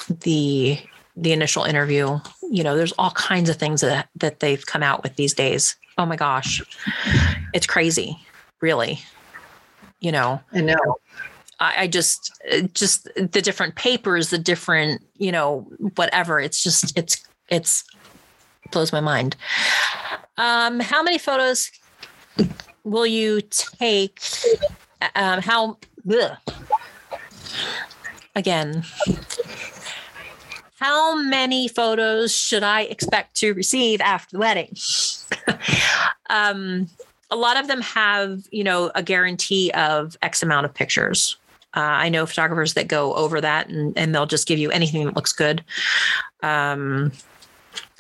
[0.08, 0.78] the
[1.16, 2.18] the initial interview.
[2.50, 5.76] You know, there's all kinds of things that that they've come out with these days.
[5.98, 6.62] Oh my gosh,
[7.52, 8.18] it's crazy,
[8.60, 9.00] really.
[10.00, 10.98] You know, I know.
[11.58, 15.60] I, I just uh, just the different papers, the different you know
[15.94, 16.38] whatever.
[16.40, 17.84] It's just it's it's
[18.72, 19.36] blows my mind.
[20.36, 21.70] Um, how many photos
[22.84, 24.20] will you take?
[25.14, 25.78] Um, how
[26.10, 26.36] ugh.
[28.34, 28.84] again?
[30.78, 34.76] How many photos should I expect to receive after the wedding?
[36.30, 36.88] um,
[37.30, 41.38] a lot of them have, you know, a guarantee of X amount of pictures.
[41.74, 45.06] Uh, I know photographers that go over that and, and they'll just give you anything
[45.06, 45.64] that looks good.
[46.42, 47.10] Um,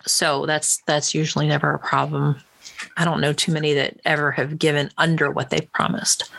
[0.06, 2.36] so that's that's usually never a problem.
[2.98, 6.30] I don't know too many that ever have given under what they've promised.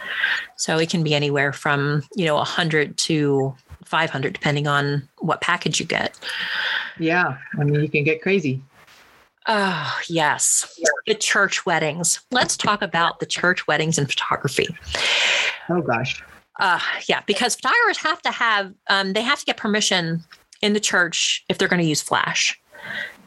[0.55, 3.55] So it can be anywhere from you know 100 to
[3.87, 6.19] 500 depending on what package you get.
[6.99, 7.37] Yeah.
[7.59, 8.61] I mean, you can get crazy.
[9.47, 10.79] Oh, yes.
[11.05, 12.19] The church weddings.
[12.31, 14.67] Let's talk about the church weddings and photography.
[15.69, 16.21] Oh gosh.
[16.59, 20.23] Uh, yeah, because photographers have to have, um, they have to get permission
[20.61, 22.59] in the church if they're going to use flash,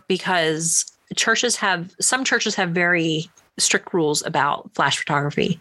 [0.09, 5.61] because churches have, some churches have very strict rules about flash photography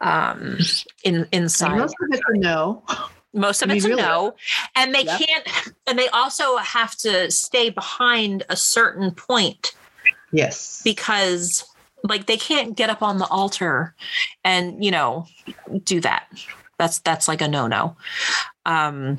[0.00, 0.58] um,
[1.02, 1.78] in inside.
[1.78, 2.82] most of it's a no.
[3.38, 4.02] Most of I mean, it's a really.
[4.02, 4.34] no.
[4.74, 5.20] And they Yep.
[5.20, 5.48] can't,
[5.86, 9.72] and they also have to stay behind a certain point
[10.32, 10.82] Yes.
[10.84, 11.64] because
[12.04, 13.94] like they can't get up on the altar
[14.44, 15.26] and you know
[15.82, 16.26] do that
[16.78, 17.96] that's that's like a no-no
[18.66, 19.18] um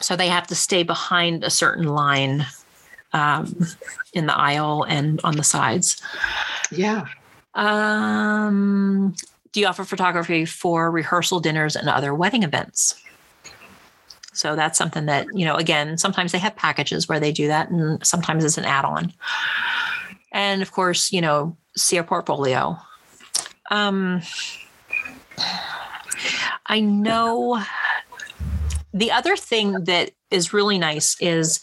[0.00, 2.44] so they have to stay behind a certain line
[3.12, 3.54] um
[4.14, 6.02] in the aisle and on the sides
[6.72, 7.06] Yeah.
[7.54, 9.14] um
[9.52, 13.00] do you offer photography for rehearsal dinners and other wedding events
[14.38, 17.70] so that's something that you know again sometimes they have packages where they do that
[17.70, 19.12] and sometimes it's an add-on.
[20.32, 22.78] And of course you know see a portfolio.
[23.70, 24.22] Um
[26.66, 27.62] i know
[28.92, 31.60] the other thing that is really nice is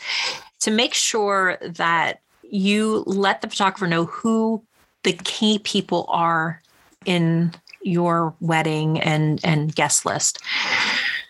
[0.59, 4.63] to make sure that you let the photographer know who
[5.03, 6.61] the key people are
[7.05, 10.39] in your wedding and and guest list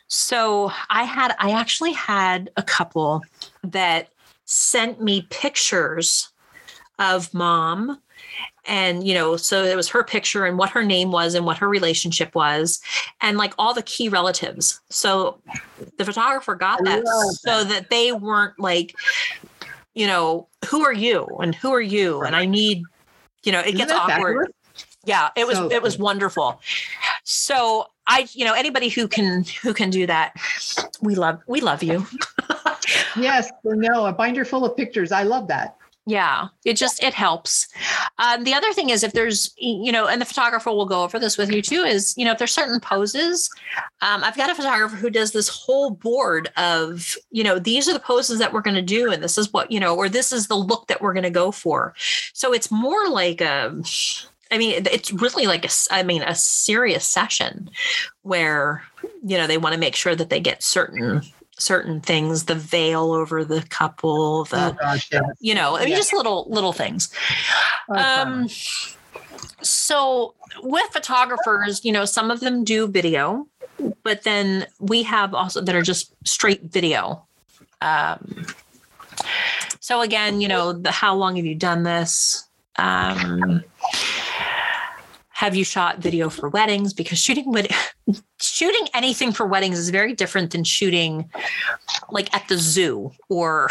[0.07, 3.21] so i had i actually had a couple
[3.63, 4.09] that
[4.45, 6.29] sent me pictures
[6.99, 7.99] of mom
[8.67, 11.57] and you know so it was her picture and what her name was and what
[11.57, 12.81] her relationship was
[13.21, 14.79] and like all the key relatives.
[14.89, 15.39] So
[15.97, 17.05] the photographer got I that
[17.41, 17.89] so that.
[17.89, 18.95] they weren't like
[19.93, 21.25] you know who are you?
[21.41, 22.21] And who are you?
[22.21, 22.83] And i need
[23.43, 24.47] you know it Isn't gets awkward.
[24.47, 24.85] fabulous?
[25.05, 26.59] yeah it was So it was wonderful.
[27.23, 30.33] So i you know anybody who can who can do that
[31.01, 32.05] we love we love you
[33.15, 33.51] Yes.
[33.63, 35.11] No, a binder full of pictures.
[35.11, 35.77] I love that.
[36.07, 37.67] Yeah, it just it helps.
[38.19, 41.17] Um, the other thing is if there's you know, and the photographer will go over
[41.17, 41.81] this with you too.
[41.81, 43.49] Is you know if there's certain poses,
[44.03, 47.93] um, I've got a photographer who does this whole board of you know these are
[47.93, 50.31] the poses that we're going to do, and this is what you know, or this
[50.31, 51.95] is the look that we're going to go for.
[52.33, 53.75] So it's more like a.
[54.51, 57.69] I mean, it's really like a, I mean, a serious session
[58.21, 58.83] where,
[59.23, 61.21] you know, they want to make sure that they get certain,
[61.57, 65.09] certain things, the veil over the couple, the, oh gosh.
[65.39, 67.09] You know, I mean, just little little things.
[67.89, 68.47] Oh, Um,
[69.61, 73.47] so with photographers, you know, some of them do video,
[74.03, 77.25] but then we have also that are just straight video.
[77.81, 78.45] Um,
[79.79, 82.47] so again, you know, the how long have you done this?
[82.77, 83.63] Um,
[85.35, 86.93] have you shot video for weddings?
[86.93, 87.53] Because shooting
[88.39, 91.29] shooting anything for weddings is very different than shooting
[92.09, 93.69] like at the zoo or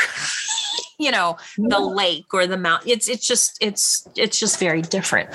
[0.98, 5.28] you know the lake or the mountain it's it's just it's it's just very different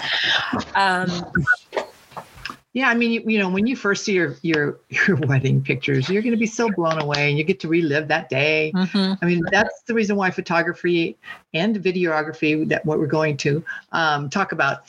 [0.76, 1.10] um
[2.74, 6.08] Yeah, I mean, you, you know, when you first see your your your wedding pictures,
[6.08, 8.72] you're going to be so blown away, and you get to relive that day.
[8.76, 9.18] mhm.
[9.22, 11.18] I mean, that's the reason why photography
[11.56, 14.84] and videography that what we're going to um, talk about.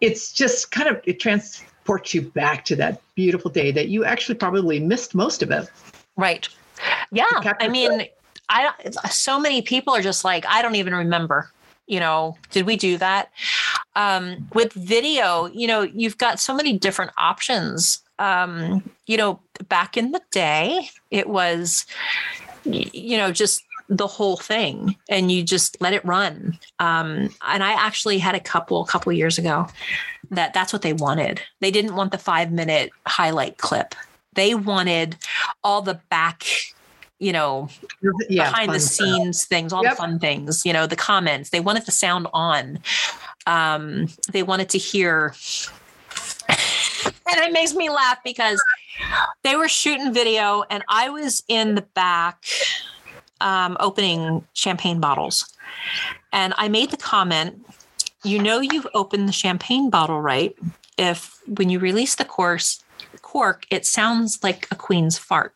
[0.00, 4.36] It's just kind of it transports you back to that beautiful day that you actually
[4.36, 5.68] probably missed most of it.
[6.16, 6.48] right.
[7.12, 7.26] Yeah
[7.60, 8.06] i mean
[8.48, 8.72] i
[9.10, 11.50] so many people are just like i don't even remember
[11.90, 12.36] you know?
[12.52, 13.30] Did we do that?
[13.96, 18.02] Um with video you know you've got so many different options.
[18.18, 21.84] Um you know back in the day it was
[22.64, 26.56] you know just the whole thing and you just let it run.
[26.78, 29.66] Um, and I actually had a couple, a couple years ago
[30.30, 31.42] that that's what they wanted.
[31.58, 33.96] They didn't want the five minute highlight clip.
[34.34, 35.16] They wanted
[35.64, 36.46] all the back
[37.18, 37.68] you know,
[38.30, 39.48] yeah, behind the scenes stuff.
[39.50, 39.92] things, all yep.
[39.92, 41.50] the fun things, you know, the comments.
[41.50, 42.78] They wanted the sound on.
[43.46, 45.34] Um, they wanted to hear.
[46.48, 48.58] and it makes me laugh because
[49.42, 52.42] they were shooting video and I was in the back
[53.40, 55.52] um, opening champagne bottles.
[56.32, 57.64] And I made the comment,
[58.24, 60.56] you know, you've opened the champagne bottle, right?
[60.98, 62.82] If when you release the course,
[63.22, 65.54] cork, it sounds like a queen's fart.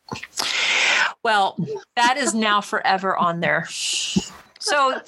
[1.23, 1.57] Well,
[1.95, 3.67] that is now forever on there.
[4.65, 4.99] So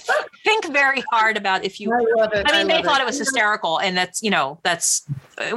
[0.44, 1.92] think very hard about if you.
[1.92, 3.04] I, I mean, I they thought it.
[3.04, 5.08] it was hysterical, and that's you know that's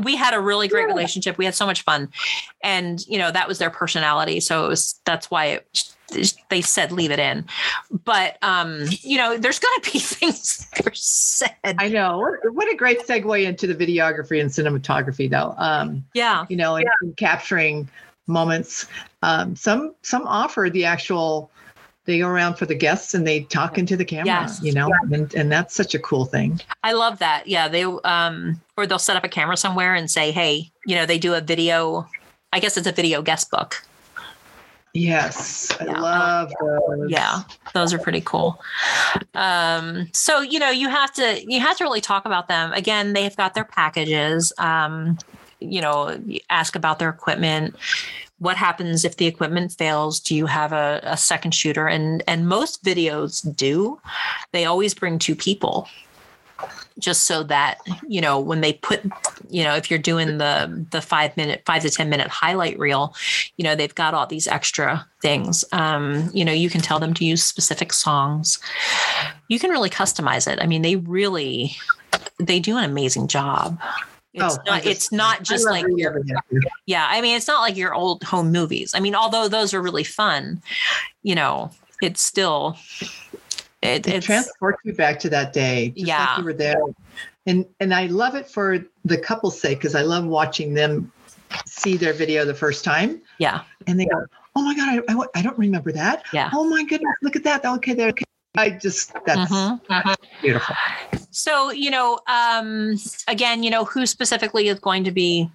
[0.03, 1.37] we had a really great relationship.
[1.37, 2.09] We had so much fun,
[2.63, 4.41] and you know that was their personality.
[4.41, 5.93] So it was that's why it
[6.49, 7.45] they said leave it in.
[8.05, 11.55] But um, you know, there's going to be things that are said.
[11.65, 12.37] I know.
[12.53, 15.55] What a great segue into the videography and cinematography, though.
[15.59, 16.47] Um, yeah.
[16.49, 16.89] You know, yeah.
[17.17, 17.89] capturing
[18.27, 18.87] moments.
[19.23, 21.51] Um, some some offer the actual.
[22.07, 24.61] They go around for the guests and they talk into the camera, yes.
[24.63, 25.19] you know, yeah.
[25.19, 26.59] and, and that's such a cool thing.
[26.83, 27.47] I love that.
[27.47, 27.69] Yeah.
[27.69, 31.19] They, um, or they'll set up a camera somewhere and say, Hey, you know, they
[31.19, 32.09] do a video,
[32.55, 33.85] I guess it's a video guest book
[34.93, 36.01] Yes, I yeah.
[36.01, 37.11] love those.
[37.11, 37.43] Yeah,
[37.75, 38.61] those are pretty cool.
[39.35, 42.73] Um, so you know, you have to you have to really talk about them.
[42.73, 44.53] Again, they've got their packages.
[44.59, 45.19] Um,
[45.61, 47.77] you know, ask about their equipment.
[48.39, 50.19] What happens if the equipment fails?
[50.19, 51.87] Do you have a, a second shooter?
[51.87, 54.01] And and most videos do.
[54.53, 55.87] They always bring two people
[57.01, 59.03] just so that you know when they put
[59.49, 63.15] you know if you're doing the the five minute five to ten minute highlight reel
[63.57, 65.65] you know they've got all these extra things.
[65.73, 68.59] Um, you know you can tell them to use specific songs.
[69.49, 70.61] You can really customize it.
[70.61, 71.77] I mean they really
[72.39, 73.81] they do an amazing job.
[74.33, 76.23] It's oh, not just, it's not just like your,
[76.87, 78.93] yeah i mean it's not like your old home movies.
[78.95, 80.63] I mean although those are really fun
[81.25, 82.77] you know it's still
[83.83, 85.93] it, it transports you back to that day.
[85.97, 86.27] yeah.
[86.27, 86.81] Like you were there.
[87.47, 91.11] And and I love it for the couple's sake because I love watching them
[91.67, 93.23] see their video the first time.
[93.39, 93.63] Yeah.
[93.87, 96.25] And they go, oh my God, I, I, I don't remember that.
[96.33, 96.51] Yeah.
[96.53, 97.65] Oh my goodness, look at that.
[97.65, 98.11] Okay, there.
[98.11, 98.25] Okay.
[98.57, 99.93] I just, that's mm-hmm.
[99.93, 100.43] mm-hmm.
[100.43, 100.75] beautiful.
[101.31, 102.97] So, you know, um,
[103.29, 105.49] again, you know, who specifically is going to be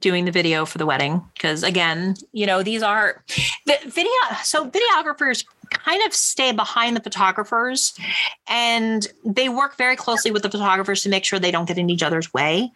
[0.00, 1.22] doing the video for the wedding?
[1.34, 3.22] Because again, you know, these are
[3.66, 4.10] the video.
[4.42, 7.98] So videographers kind of stay behind the photographers
[8.46, 11.90] and they work very closely with the photographers to make sure they don't get in
[11.90, 12.72] each other's way.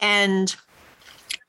[0.00, 0.54] And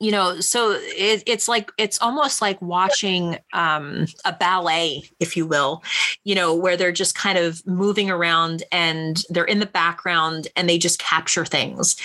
[0.00, 5.46] you know so it, it's like it's almost like watching um, a ballet if you
[5.46, 5.82] will
[6.24, 10.68] you know where they're just kind of moving around and they're in the background and
[10.68, 11.96] they just capture things.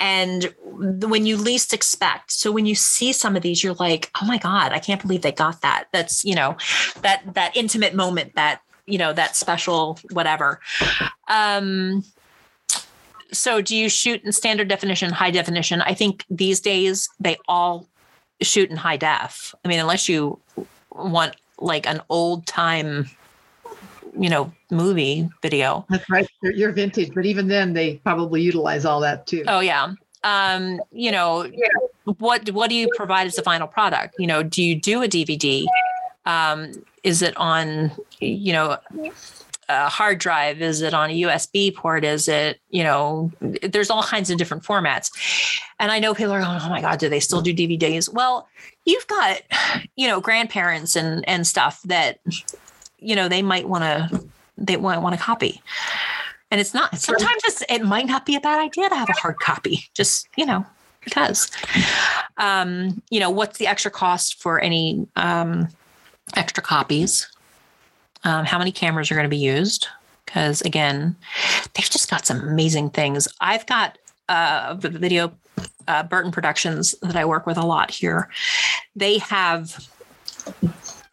[0.00, 4.26] And when you least expect so when you see some of these you're like oh
[4.26, 5.84] my god i can't believe they got that.
[5.92, 6.56] That's you know
[7.02, 10.60] that that intimate moment that you know that special whatever.
[11.28, 12.04] Um
[13.32, 15.82] so do you shoot in standard definition, high definition?
[15.82, 17.86] I think these days they all
[18.40, 19.54] shoot in high def.
[19.64, 20.38] I mean, unless you
[20.92, 23.10] want like an old time,
[24.18, 25.84] you know, movie video.
[25.88, 26.28] That's right.
[26.42, 29.44] You're vintage, but even then they probably utilize all that too.
[29.46, 29.92] Oh yeah.
[30.24, 31.68] Um, you know, yeah.
[32.18, 34.14] what what do you provide as the final product?
[34.18, 35.66] You know, do you do a DVD?
[36.26, 36.72] Um,
[37.04, 38.76] is it on, you know,
[39.68, 40.62] a hard drive?
[40.62, 42.04] Is it on a USB port?
[42.04, 45.10] Is it, you know, there's all kinds of different formats.
[45.78, 48.12] And I know people are going, oh my God, do they still do DVDs?
[48.12, 48.48] Well,
[48.84, 49.42] you've got,
[49.96, 52.18] you know, grandparents and and stuff that,
[52.98, 54.24] you know, they might want to
[54.56, 55.62] they might want to copy.
[56.50, 59.20] And it's not sometimes it's, it might not be a bad idea to have a
[59.20, 60.64] hard copy, just, you know,
[61.04, 61.50] because
[62.38, 65.68] um, you know, what's the extra cost for any um
[66.36, 67.28] extra copies?
[68.24, 69.88] Um, how many cameras are going to be used.
[70.24, 71.16] Because again,
[71.74, 73.28] they've just got some amazing things.
[73.40, 73.96] I've got
[74.28, 75.32] uh, the video
[75.86, 78.28] uh, Burton Productions that I work with a lot here.
[78.94, 79.88] They have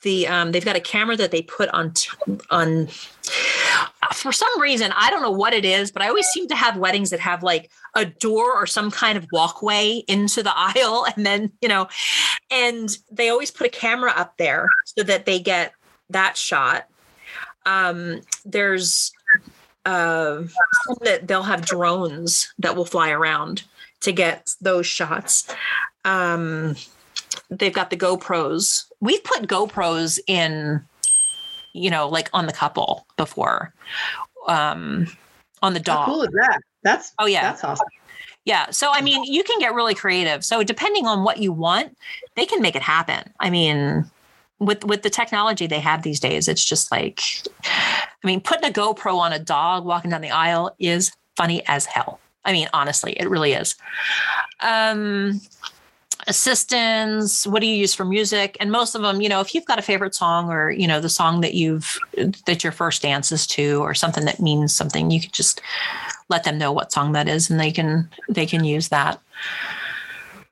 [0.06, 2.10] the um, they've got a camera that they put on t-
[2.52, 2.88] on
[4.13, 6.78] for some reason i don't know what it is but i always seem to have
[6.78, 11.26] weddings that have like a door or some kind of walkway into the aisle and
[11.26, 11.88] then you know
[12.51, 15.74] and they always put a camera up there so that they get
[16.10, 16.88] that shot
[17.66, 19.11] um, there's
[19.86, 20.43] uh,
[21.01, 23.63] that they'll have drones that will fly around
[24.01, 25.53] to get those shots.
[26.03, 26.76] Um,
[27.49, 28.86] they've got the GoPros.
[28.99, 30.84] We've put GoPros in
[31.76, 33.74] you know, like on the couple before,
[34.47, 35.07] um,
[35.61, 36.05] on the How dog.
[36.05, 36.59] cool is that?
[36.84, 37.41] That's Oh, yeah.
[37.41, 37.88] that's awesome.
[38.45, 38.70] Yeah.
[38.70, 40.45] So, I mean, you can get really creative.
[40.45, 41.97] So, depending on what you want,
[42.36, 43.24] they can make it happen.
[43.39, 44.09] I mean,
[44.60, 47.22] with with the technology they have these days, it's just like,
[47.66, 51.86] I mean, putting a GoPro on a dog walking down the aisle is funny as
[51.86, 52.20] hell.
[52.45, 53.76] I mean, honestly, it really is.
[54.62, 55.41] Um,
[56.28, 59.66] assistants what do you use for music and most of them you know if you've
[59.66, 61.99] got a favorite song or you know the song that you've
[62.45, 65.62] that your first dances to or something that means something you could just
[66.30, 69.20] let them know what song that is and they can they can use that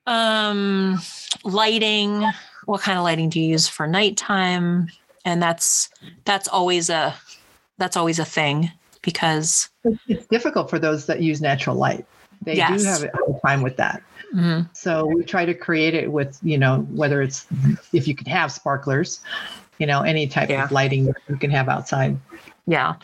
[0.05, 0.99] um
[1.43, 2.23] lighting
[2.65, 4.87] what kind of lighting do you use for nighttime
[5.25, 5.89] and that's
[6.25, 7.15] that's always a
[7.77, 9.69] that's always a thing because
[10.07, 12.05] It's difficult for those that use natural light.
[12.45, 12.81] They Yes.
[12.81, 14.01] do have a time with that.
[14.33, 17.47] mhm, So we try to create it with, you know, whether it's
[17.91, 19.21] if you can have sparklers,
[19.79, 20.63] you know, any type Yeah.
[20.65, 22.17] of lighting you can have outside.
[22.67, 22.95] Yeah.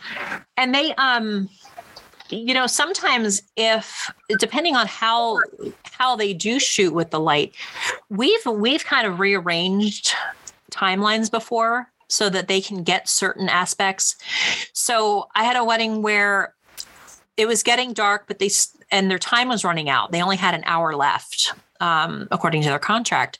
[0.56, 1.48] And they um
[2.32, 5.40] you know sometimes if depending on how
[5.92, 7.54] how they do shoot with the light
[8.08, 10.14] we've we've kind of rearranged
[10.70, 14.16] timelines before so that they can get certain aspects.
[14.72, 16.54] So i had a wedding where
[17.36, 18.50] it was getting dark but they
[18.92, 20.10] and their time was running out.
[20.10, 23.38] They only had an hour left um, according to their contract.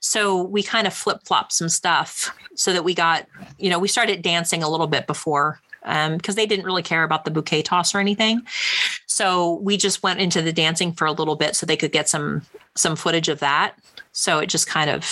[0.00, 3.26] So we kind of flip-flopped some stuff so that we got
[3.58, 5.60] you know we started dancing a little bit before
[6.16, 8.42] because they didn't really care about the bouquet toss or anything
[9.06, 12.08] so we just went into the dancing for a little bit so they could get
[12.08, 12.42] some
[12.74, 13.74] some footage of that
[14.12, 15.06] so it just kind of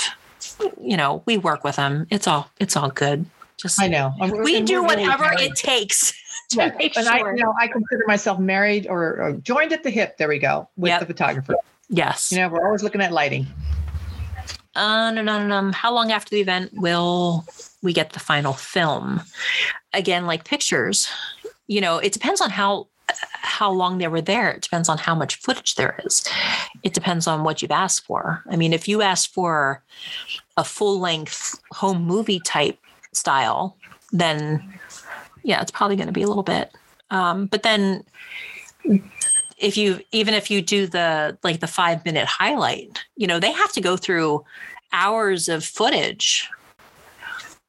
[0.81, 3.25] you know we work with them it's all it's all good
[3.57, 4.13] just I know.
[4.21, 6.13] And we and do really whatever it takes
[6.53, 6.71] Yeah.
[6.79, 10.17] And I, you know, I consider myself married or, or joined at the hip.
[10.17, 11.01] There we go with Yep.
[11.01, 11.57] the photographer.
[11.89, 13.47] yes You know, we're always looking at lighting.
[14.77, 15.73] Uh, no, no, no, no.
[15.73, 17.45] How long after the event will
[17.87, 19.23] we get the final film?
[19.93, 21.09] Again, like pictures,
[21.67, 22.89] you know, it depends on how
[23.33, 24.51] how long they were there.
[24.51, 26.25] It depends on how much footage there is.
[26.83, 28.43] It depends on what you've asked for.
[28.51, 29.83] I mean, if you ask for
[30.57, 32.79] a full length home movie type
[33.13, 33.77] style,
[34.13, 34.79] then
[35.45, 36.73] yeah, it's probably going to be a little bit.
[37.11, 38.05] Um, but then
[39.59, 43.53] if you even if you do the like the five minute highlight you know they
[43.53, 44.45] have to go through
[44.93, 46.49] hours of footage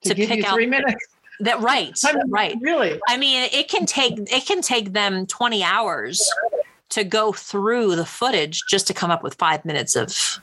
[0.08, 1.06] To, pick out- three minutes.
[1.42, 3.00] that right I mean, right Really?
[3.08, 6.28] i mean it can take it can take them 20 hours
[6.90, 10.40] to go through the footage just to come up with five minutes of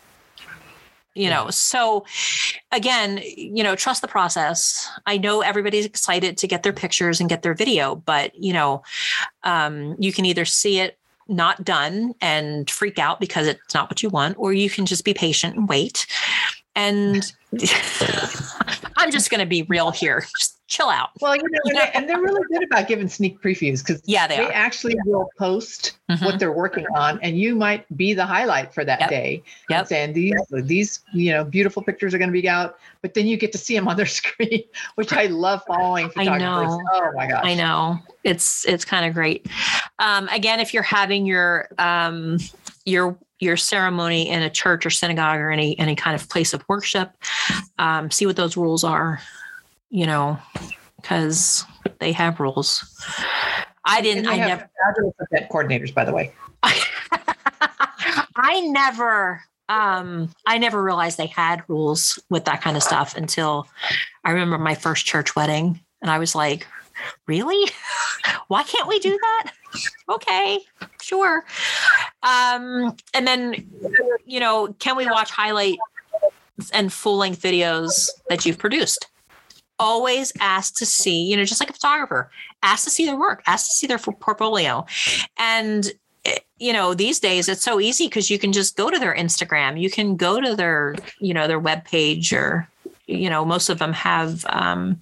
[1.14, 2.04] you know so
[2.72, 7.28] again you know trust the process i know everybody's excited to get their pictures and
[7.28, 8.82] get their video but you know
[9.44, 14.02] um, you can either see it not done and freak out because it's not what
[14.02, 16.06] you want or you can just be patient and wait
[16.76, 17.32] and
[18.96, 21.90] i'm just going to be real here just chill out Well, you know, and, they,
[21.94, 24.52] and they're really good about giving sneak previews because Yeah, they they are.
[24.52, 26.24] actually will post Mhm.
[26.24, 29.10] what they're working on, and you might be the highlight for that Yep.
[29.10, 29.42] day.
[29.68, 29.86] Yep.
[29.88, 33.36] Saying these these you know beautiful pictures are going to be out, but then you
[33.36, 34.62] get to see them on their screen,
[34.94, 36.70] which I love following I photographers.
[36.70, 36.82] know.
[36.92, 37.44] Oh my gosh!
[37.44, 39.46] I know it's it's kind of great.
[39.98, 42.38] Um, again, if you're having your um,
[42.86, 46.64] your your ceremony in a church or synagogue or any any kind of place of
[46.68, 47.12] worship,
[47.78, 49.20] um, see what those rules are.
[49.90, 50.38] You know,
[50.96, 51.64] because
[52.00, 52.84] they have rules.
[53.84, 54.26] I didn't.
[54.26, 54.70] I never.
[55.20, 56.32] event coordinators, by the way.
[58.36, 59.42] I never.
[59.68, 63.66] Um, I never realized they had rules with that kind of stuff until
[64.24, 66.66] I remember my first church wedding, and I was like,
[67.26, 67.70] "Really?
[68.48, 69.52] Why can't we do that?"
[70.08, 70.60] okay,
[71.00, 71.44] sure.
[72.24, 73.70] Um, and then,
[74.24, 75.76] you know, can we watch highlight
[76.72, 79.08] and full length videos that you've produced?
[79.78, 82.30] Always ask to see, you know, just like a photographer,
[82.62, 84.86] ask to see their work, ask to see their portfolio.
[85.36, 85.92] And,
[86.24, 89.14] eh, you know, these days it's so easy because you can just go to their
[89.14, 92.68] Instagram, you can go to their, you know, their web page or,
[93.06, 94.98] you know, most of them have um,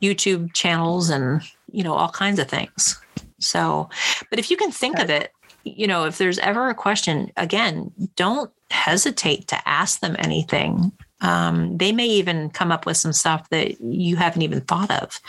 [0.00, 1.42] YouTube channels and,
[1.72, 2.98] you know, all kinds of things.
[3.40, 3.90] So,
[4.30, 5.32] but if you can think of it,
[5.76, 10.92] you know, if there's ever a question, again, don't hesitate to ask them anything.
[11.20, 15.20] Um, they may even come up with some stuff that you haven't even thought of.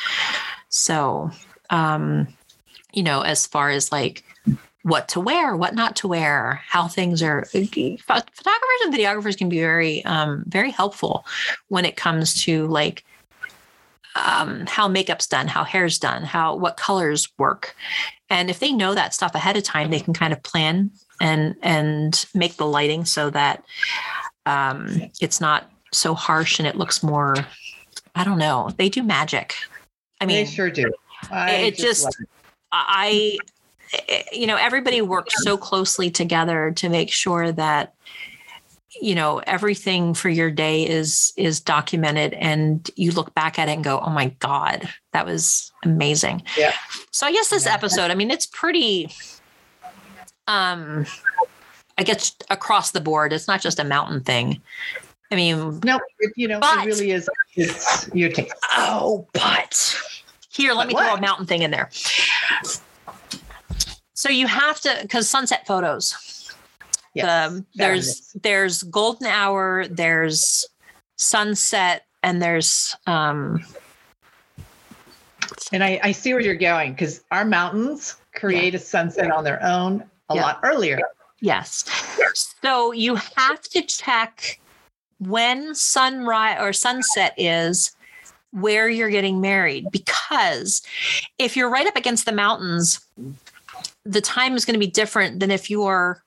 [0.70, 1.32] So,
[1.70, 2.28] um,
[2.94, 4.24] you know, as far as like
[4.84, 9.60] what to wear, what not to wear, how things are, photographers and videographers can be
[9.60, 11.26] very, um, very helpful
[11.68, 13.04] when it comes to like
[14.16, 17.76] um, how makeup's done, how hair's done, how what colors work,
[18.30, 20.91] and if they know that stuff ahead of time, they can kind of plan
[21.22, 23.64] and and make the lighting so that
[24.45, 27.36] um, it's not so harsh and it looks more.
[28.16, 28.72] I don't know.
[28.78, 29.55] They do magic.
[30.22, 30.91] I mean, they sure do.
[31.32, 32.30] I it just, love it.
[32.72, 33.38] I,
[34.32, 37.95] you know, everybody works so closely together to make sure that
[39.02, 43.74] you know everything for your day is is documented and you look back at it
[43.74, 46.74] and go oh my god that was amazing Yeah.
[47.12, 49.12] so i guess this episode i mean it's pretty
[50.48, 51.06] um
[51.98, 54.60] i guess across the board it's not just a mountain thing
[55.32, 57.30] i mean no, it, you know, But- it really is.
[57.56, 58.54] It's your taste.
[58.72, 60.00] Oh, but
[60.52, 61.90] here, let But me throw a mountain thing in there.
[64.14, 66.39] So you have to, because sunset photos.
[67.24, 70.66] Yes, um, there's there's golden hour, there's
[71.18, 73.64] sunset, and there's um,
[75.72, 79.62] and I, I see where you're going because our mountains create a sunset on their
[79.64, 80.42] own a Yeah.
[80.44, 81.00] lot earlier.
[81.42, 81.84] yes.
[82.62, 84.60] So you have to check
[85.20, 87.92] when sunrise or sunset is
[88.52, 90.82] where you're getting married because
[91.38, 93.00] if you're right up against the mountains
[94.06, 96.24] the time is going to be different than if you're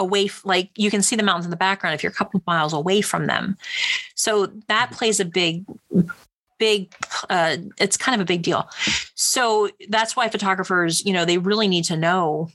[0.00, 2.46] away like you can see the mountains in the background if you're a couple of
[2.46, 3.56] miles away from them.
[4.14, 5.64] So that plays a big
[6.58, 6.92] big
[7.30, 8.68] uh, it's kind of a big deal.
[9.14, 12.50] So that's why photographers you know they really need to know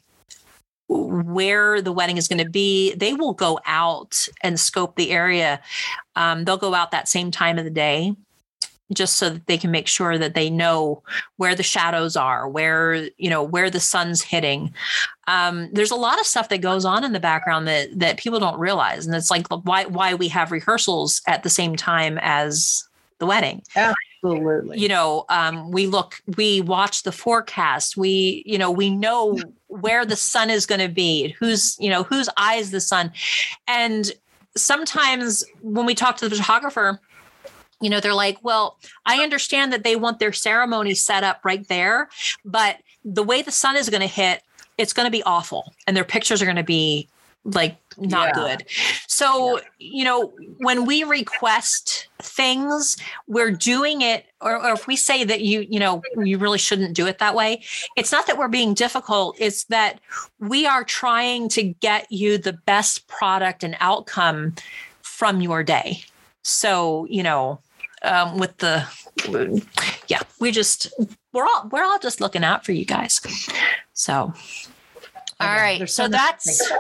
[0.88, 2.94] where the wedding is going to be.
[2.96, 5.62] They will go out and scope the area.
[6.16, 8.16] Um, they'll go out that same time of the day
[8.94, 11.02] just so that they can make sure that they know
[11.38, 14.74] where the shadows are where you know where the sun's hitting.
[15.28, 18.40] Um, there's a lot of stuff that goes on in the background that that people
[18.40, 22.88] don't realize and it's like why why we have rehearsals at the same time as
[23.20, 23.64] the wedding.
[23.76, 24.80] Absolutely.
[24.80, 27.98] you know um, we look we watch the forecast.
[27.98, 32.04] We you know we know where the sun is going to be who's you know
[32.04, 33.12] whose eyes the sun.
[33.68, 34.12] And
[34.56, 37.00] sometimes when we talk to the photographer
[37.86, 41.68] you know they're like well i understand that they want their ceremony set up right
[41.68, 42.10] there
[42.44, 42.78] but
[43.18, 44.42] the way the sun is going to hit
[44.80, 47.08] it's going to be awful and their pictures are going to be
[47.44, 48.42] like not Yeah.
[48.42, 48.66] good
[49.08, 55.24] so you know when we request things we're doing it or, or if we say
[55.24, 57.62] that you you know you really shouldn't do it that way
[57.96, 60.00] it's not that we're being difficult it's that
[60.40, 64.56] we are trying to get you the best product and outcome
[65.04, 66.04] from your day
[66.42, 67.60] so you know
[68.06, 68.86] um, with the
[70.08, 70.94] yeah we just
[71.34, 73.20] we're all we're all just looking out for you guys
[73.94, 74.34] so all
[75.42, 76.72] Okay, right so so that's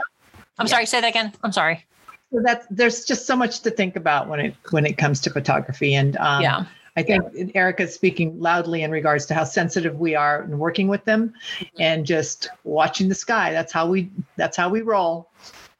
[0.59, 0.65] i'm Yeah.
[0.65, 1.85] sorry say that again i'm sorry
[2.31, 5.29] So that's there's just so much to think about when it when it comes to
[5.29, 6.65] photography, and um, yeah
[6.97, 11.03] I think Erica's speaking loudly in regards to how sensitive we are in working with
[11.03, 11.33] them,
[11.77, 13.51] and just watching the sky.
[13.51, 15.29] That's how we that's how we roll.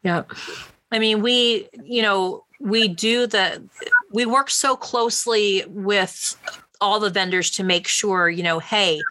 [0.04, 0.24] Yeah.
[0.92, 3.64] I mean, we, you know, we do the,
[4.16, 6.38] we work so closely with
[6.80, 9.02] all the vendors to make sure, you know, hey,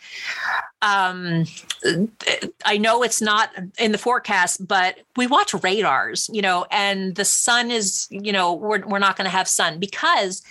[0.81, 1.45] um,
[2.65, 7.25] I know it's not in the forecast, but we watch radars, you know, and the
[7.25, 10.43] sun is, you know, we're, we're not going to have sun because,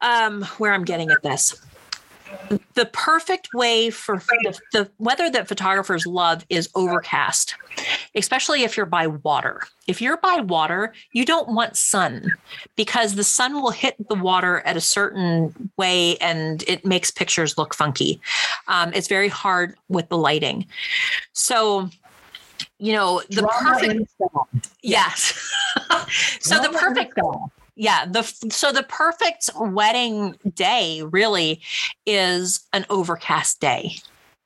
[0.00, 1.60] um, where I'm getting at this,
[2.74, 7.54] the perfect way for the, the weather that photographers love is overcast
[8.14, 9.62] especially if you're by water.
[9.86, 12.32] If you're by water, you don't want sun
[12.74, 17.56] because the sun will hit the water at a certain way and it makes pictures
[17.58, 18.20] look funky.
[18.68, 20.66] Um, it's very hard with the lighting.
[21.34, 21.90] So,
[22.78, 25.52] you know, the Drama perfect, yes.
[26.40, 27.18] so the Drama in perfect.
[27.76, 31.60] Yeah the so the perfect wedding day really
[32.06, 33.96] is an overcast day.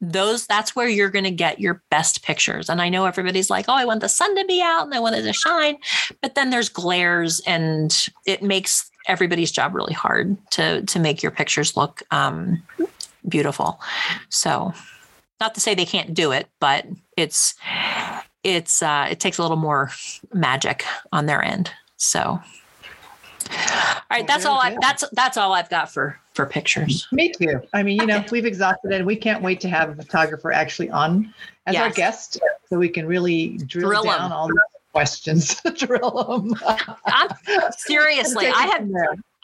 [0.03, 2.69] Those that's where you're going to get your best pictures.
[2.69, 5.01] And i know everybody's like oh i want the sun to be out and i
[5.01, 5.77] want it to shine.
[6.21, 11.33] But then there's glares and it makes everybody's job really hard to to make your
[11.33, 12.63] pictures look um
[13.29, 13.81] beautiful.
[14.29, 14.75] So
[15.41, 17.55] not to say they can't do it but it's
[18.43, 19.93] it's uh it takes a little more
[20.33, 21.71] magic on their end.
[21.97, 22.41] So
[23.51, 23.57] all
[24.11, 27.07] right, that's all I, that's that's all I've got for for pictures.
[27.13, 27.61] Me too.
[27.73, 29.05] I mean, you know, we've exhausted it.
[29.05, 31.33] We can't wait to have a photographer actually on
[31.67, 32.39] as our guest
[32.69, 34.61] so we can really drill, Drill down all the
[34.93, 35.61] questions.
[35.77, 36.55] drill them.
[37.07, 37.29] I'm
[37.79, 38.89] seriously, I have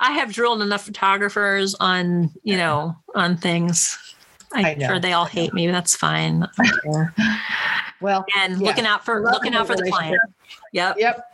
[0.01, 3.99] I have drilled enough photographers on, you know, on things.
[4.53, 4.86] I I'm know.
[4.88, 5.66] sure they all hate me.
[5.68, 6.47] That's fine.
[6.59, 7.07] I.
[8.01, 8.66] Well, And Yeah.
[8.66, 10.20] looking out for Love looking out for the client.
[10.72, 10.97] Yep.
[10.99, 11.24] yep.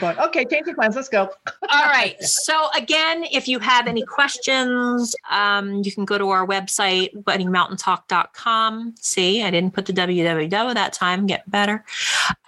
[0.00, 0.96] But okay, your plans.
[0.96, 1.30] Let's go.
[1.72, 2.20] All right.
[2.22, 8.94] So again, if you have any questions, um, you can go to our website, weddingmountaintalk.com.
[9.00, 11.26] See, I didn't put the www that time.
[11.26, 11.84] Get better.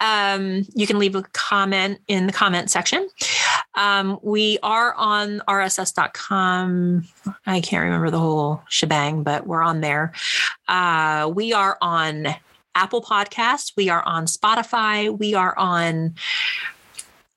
[0.01, 3.07] Um, you can leave a comment in the comment section.
[3.75, 7.07] Um, we are on rss.com.
[7.45, 10.13] I can't remember the whole shebang, but we're on there.
[10.67, 12.27] Uh, we are on
[12.75, 13.73] Apple Podcasts.
[13.75, 15.17] We are on Spotify.
[15.17, 16.15] We are on,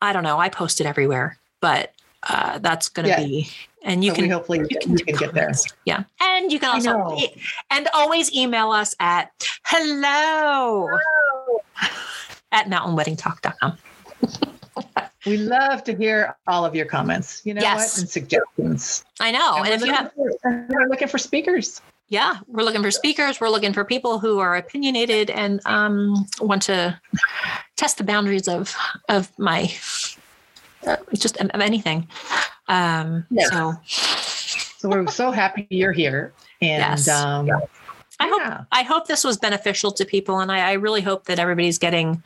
[0.02, 1.92] I don't know, I post it everywhere, but
[2.28, 3.24] uh, that's going to Yeah.
[3.24, 3.48] be,
[3.82, 5.52] and you So can hopefully you can, get there.
[5.84, 6.04] yeah.
[6.20, 7.16] And you can also,
[7.70, 9.30] and always email us at
[9.64, 10.88] hello
[12.52, 13.78] at mountainweddingtalk.com.
[15.24, 17.42] We love to hear all of your comments.
[17.44, 17.94] You know Yes.
[17.94, 18.00] what?
[18.02, 19.04] And suggestions.
[19.18, 19.56] I know.
[19.58, 21.80] And And if you have, for- we're looking for speakers.
[22.08, 23.40] yeah, we're looking for speakers.
[23.40, 27.00] We're looking for people who are opinionated and um, want to
[27.76, 28.74] test the boundaries of,
[29.08, 29.72] of my,
[30.86, 32.08] uh, just of anything.
[32.68, 33.50] Um, Yes.
[33.50, 33.74] So
[34.78, 36.32] So we're so happy you're here.
[36.60, 37.08] And Yes.
[37.08, 37.48] um,
[38.18, 38.64] I hope yeah.
[38.72, 42.22] I hope this was beneficial to people, and I, I really hope that everybody's getting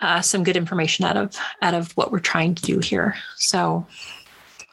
[0.00, 3.14] uh, some good information out of out of what we're trying to do here.
[3.36, 3.86] So,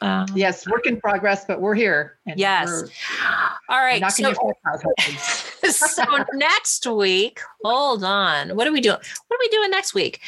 [0.02, 2.18] um, yes, work in progress, but we're here.
[2.36, 2.68] Yes.
[2.68, 2.88] we're
[3.68, 4.02] all right.
[4.10, 5.70] So, your face out, hopefully.
[5.70, 8.56] so next week, hold on.
[8.56, 8.96] What are we doing?
[8.96, 10.20] What are we doing next week?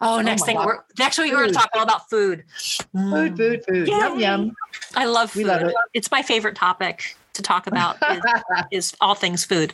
[0.00, 0.66] Oh, next my thing God.
[0.66, 2.44] we're next week we're going to talk all about food.
[2.92, 3.88] Food, food, food.
[3.88, 4.22] Yum, Yay.
[4.22, 4.56] yum.
[4.94, 5.46] I love food.
[5.46, 5.74] Love it.
[5.94, 7.96] It's my favorite topic to talk about.
[8.10, 8.22] is,
[8.70, 9.72] is all things food.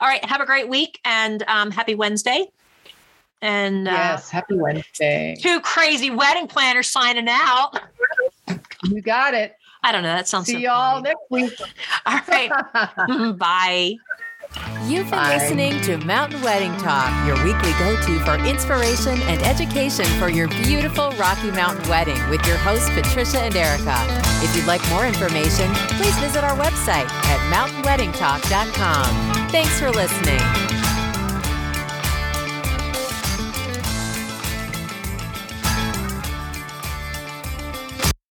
[0.00, 0.24] All right.
[0.24, 2.46] Have a great week and um, happy Wednesday.
[3.42, 5.36] And uh, yes, happy Wednesday.
[5.38, 7.78] two crazy wedding planners signing out.
[8.84, 9.54] You got it.
[9.82, 10.14] I don't know.
[10.14, 11.10] That sounds See so y'all funny.
[11.10, 11.52] next week.
[12.06, 12.50] All right.
[13.38, 13.96] Bye.
[14.86, 15.36] You've been Bye.
[15.36, 20.48] listening to Mountain Wedding Talk, your weekly go to for inspiration and education for your
[20.48, 23.96] beautiful Rocky Mountain wedding with your hosts, Patricia and Erica.
[24.42, 29.50] If you'd like more information, please visit our website at mountainweddingtalk.com.
[29.50, 30.40] Thanks for listening.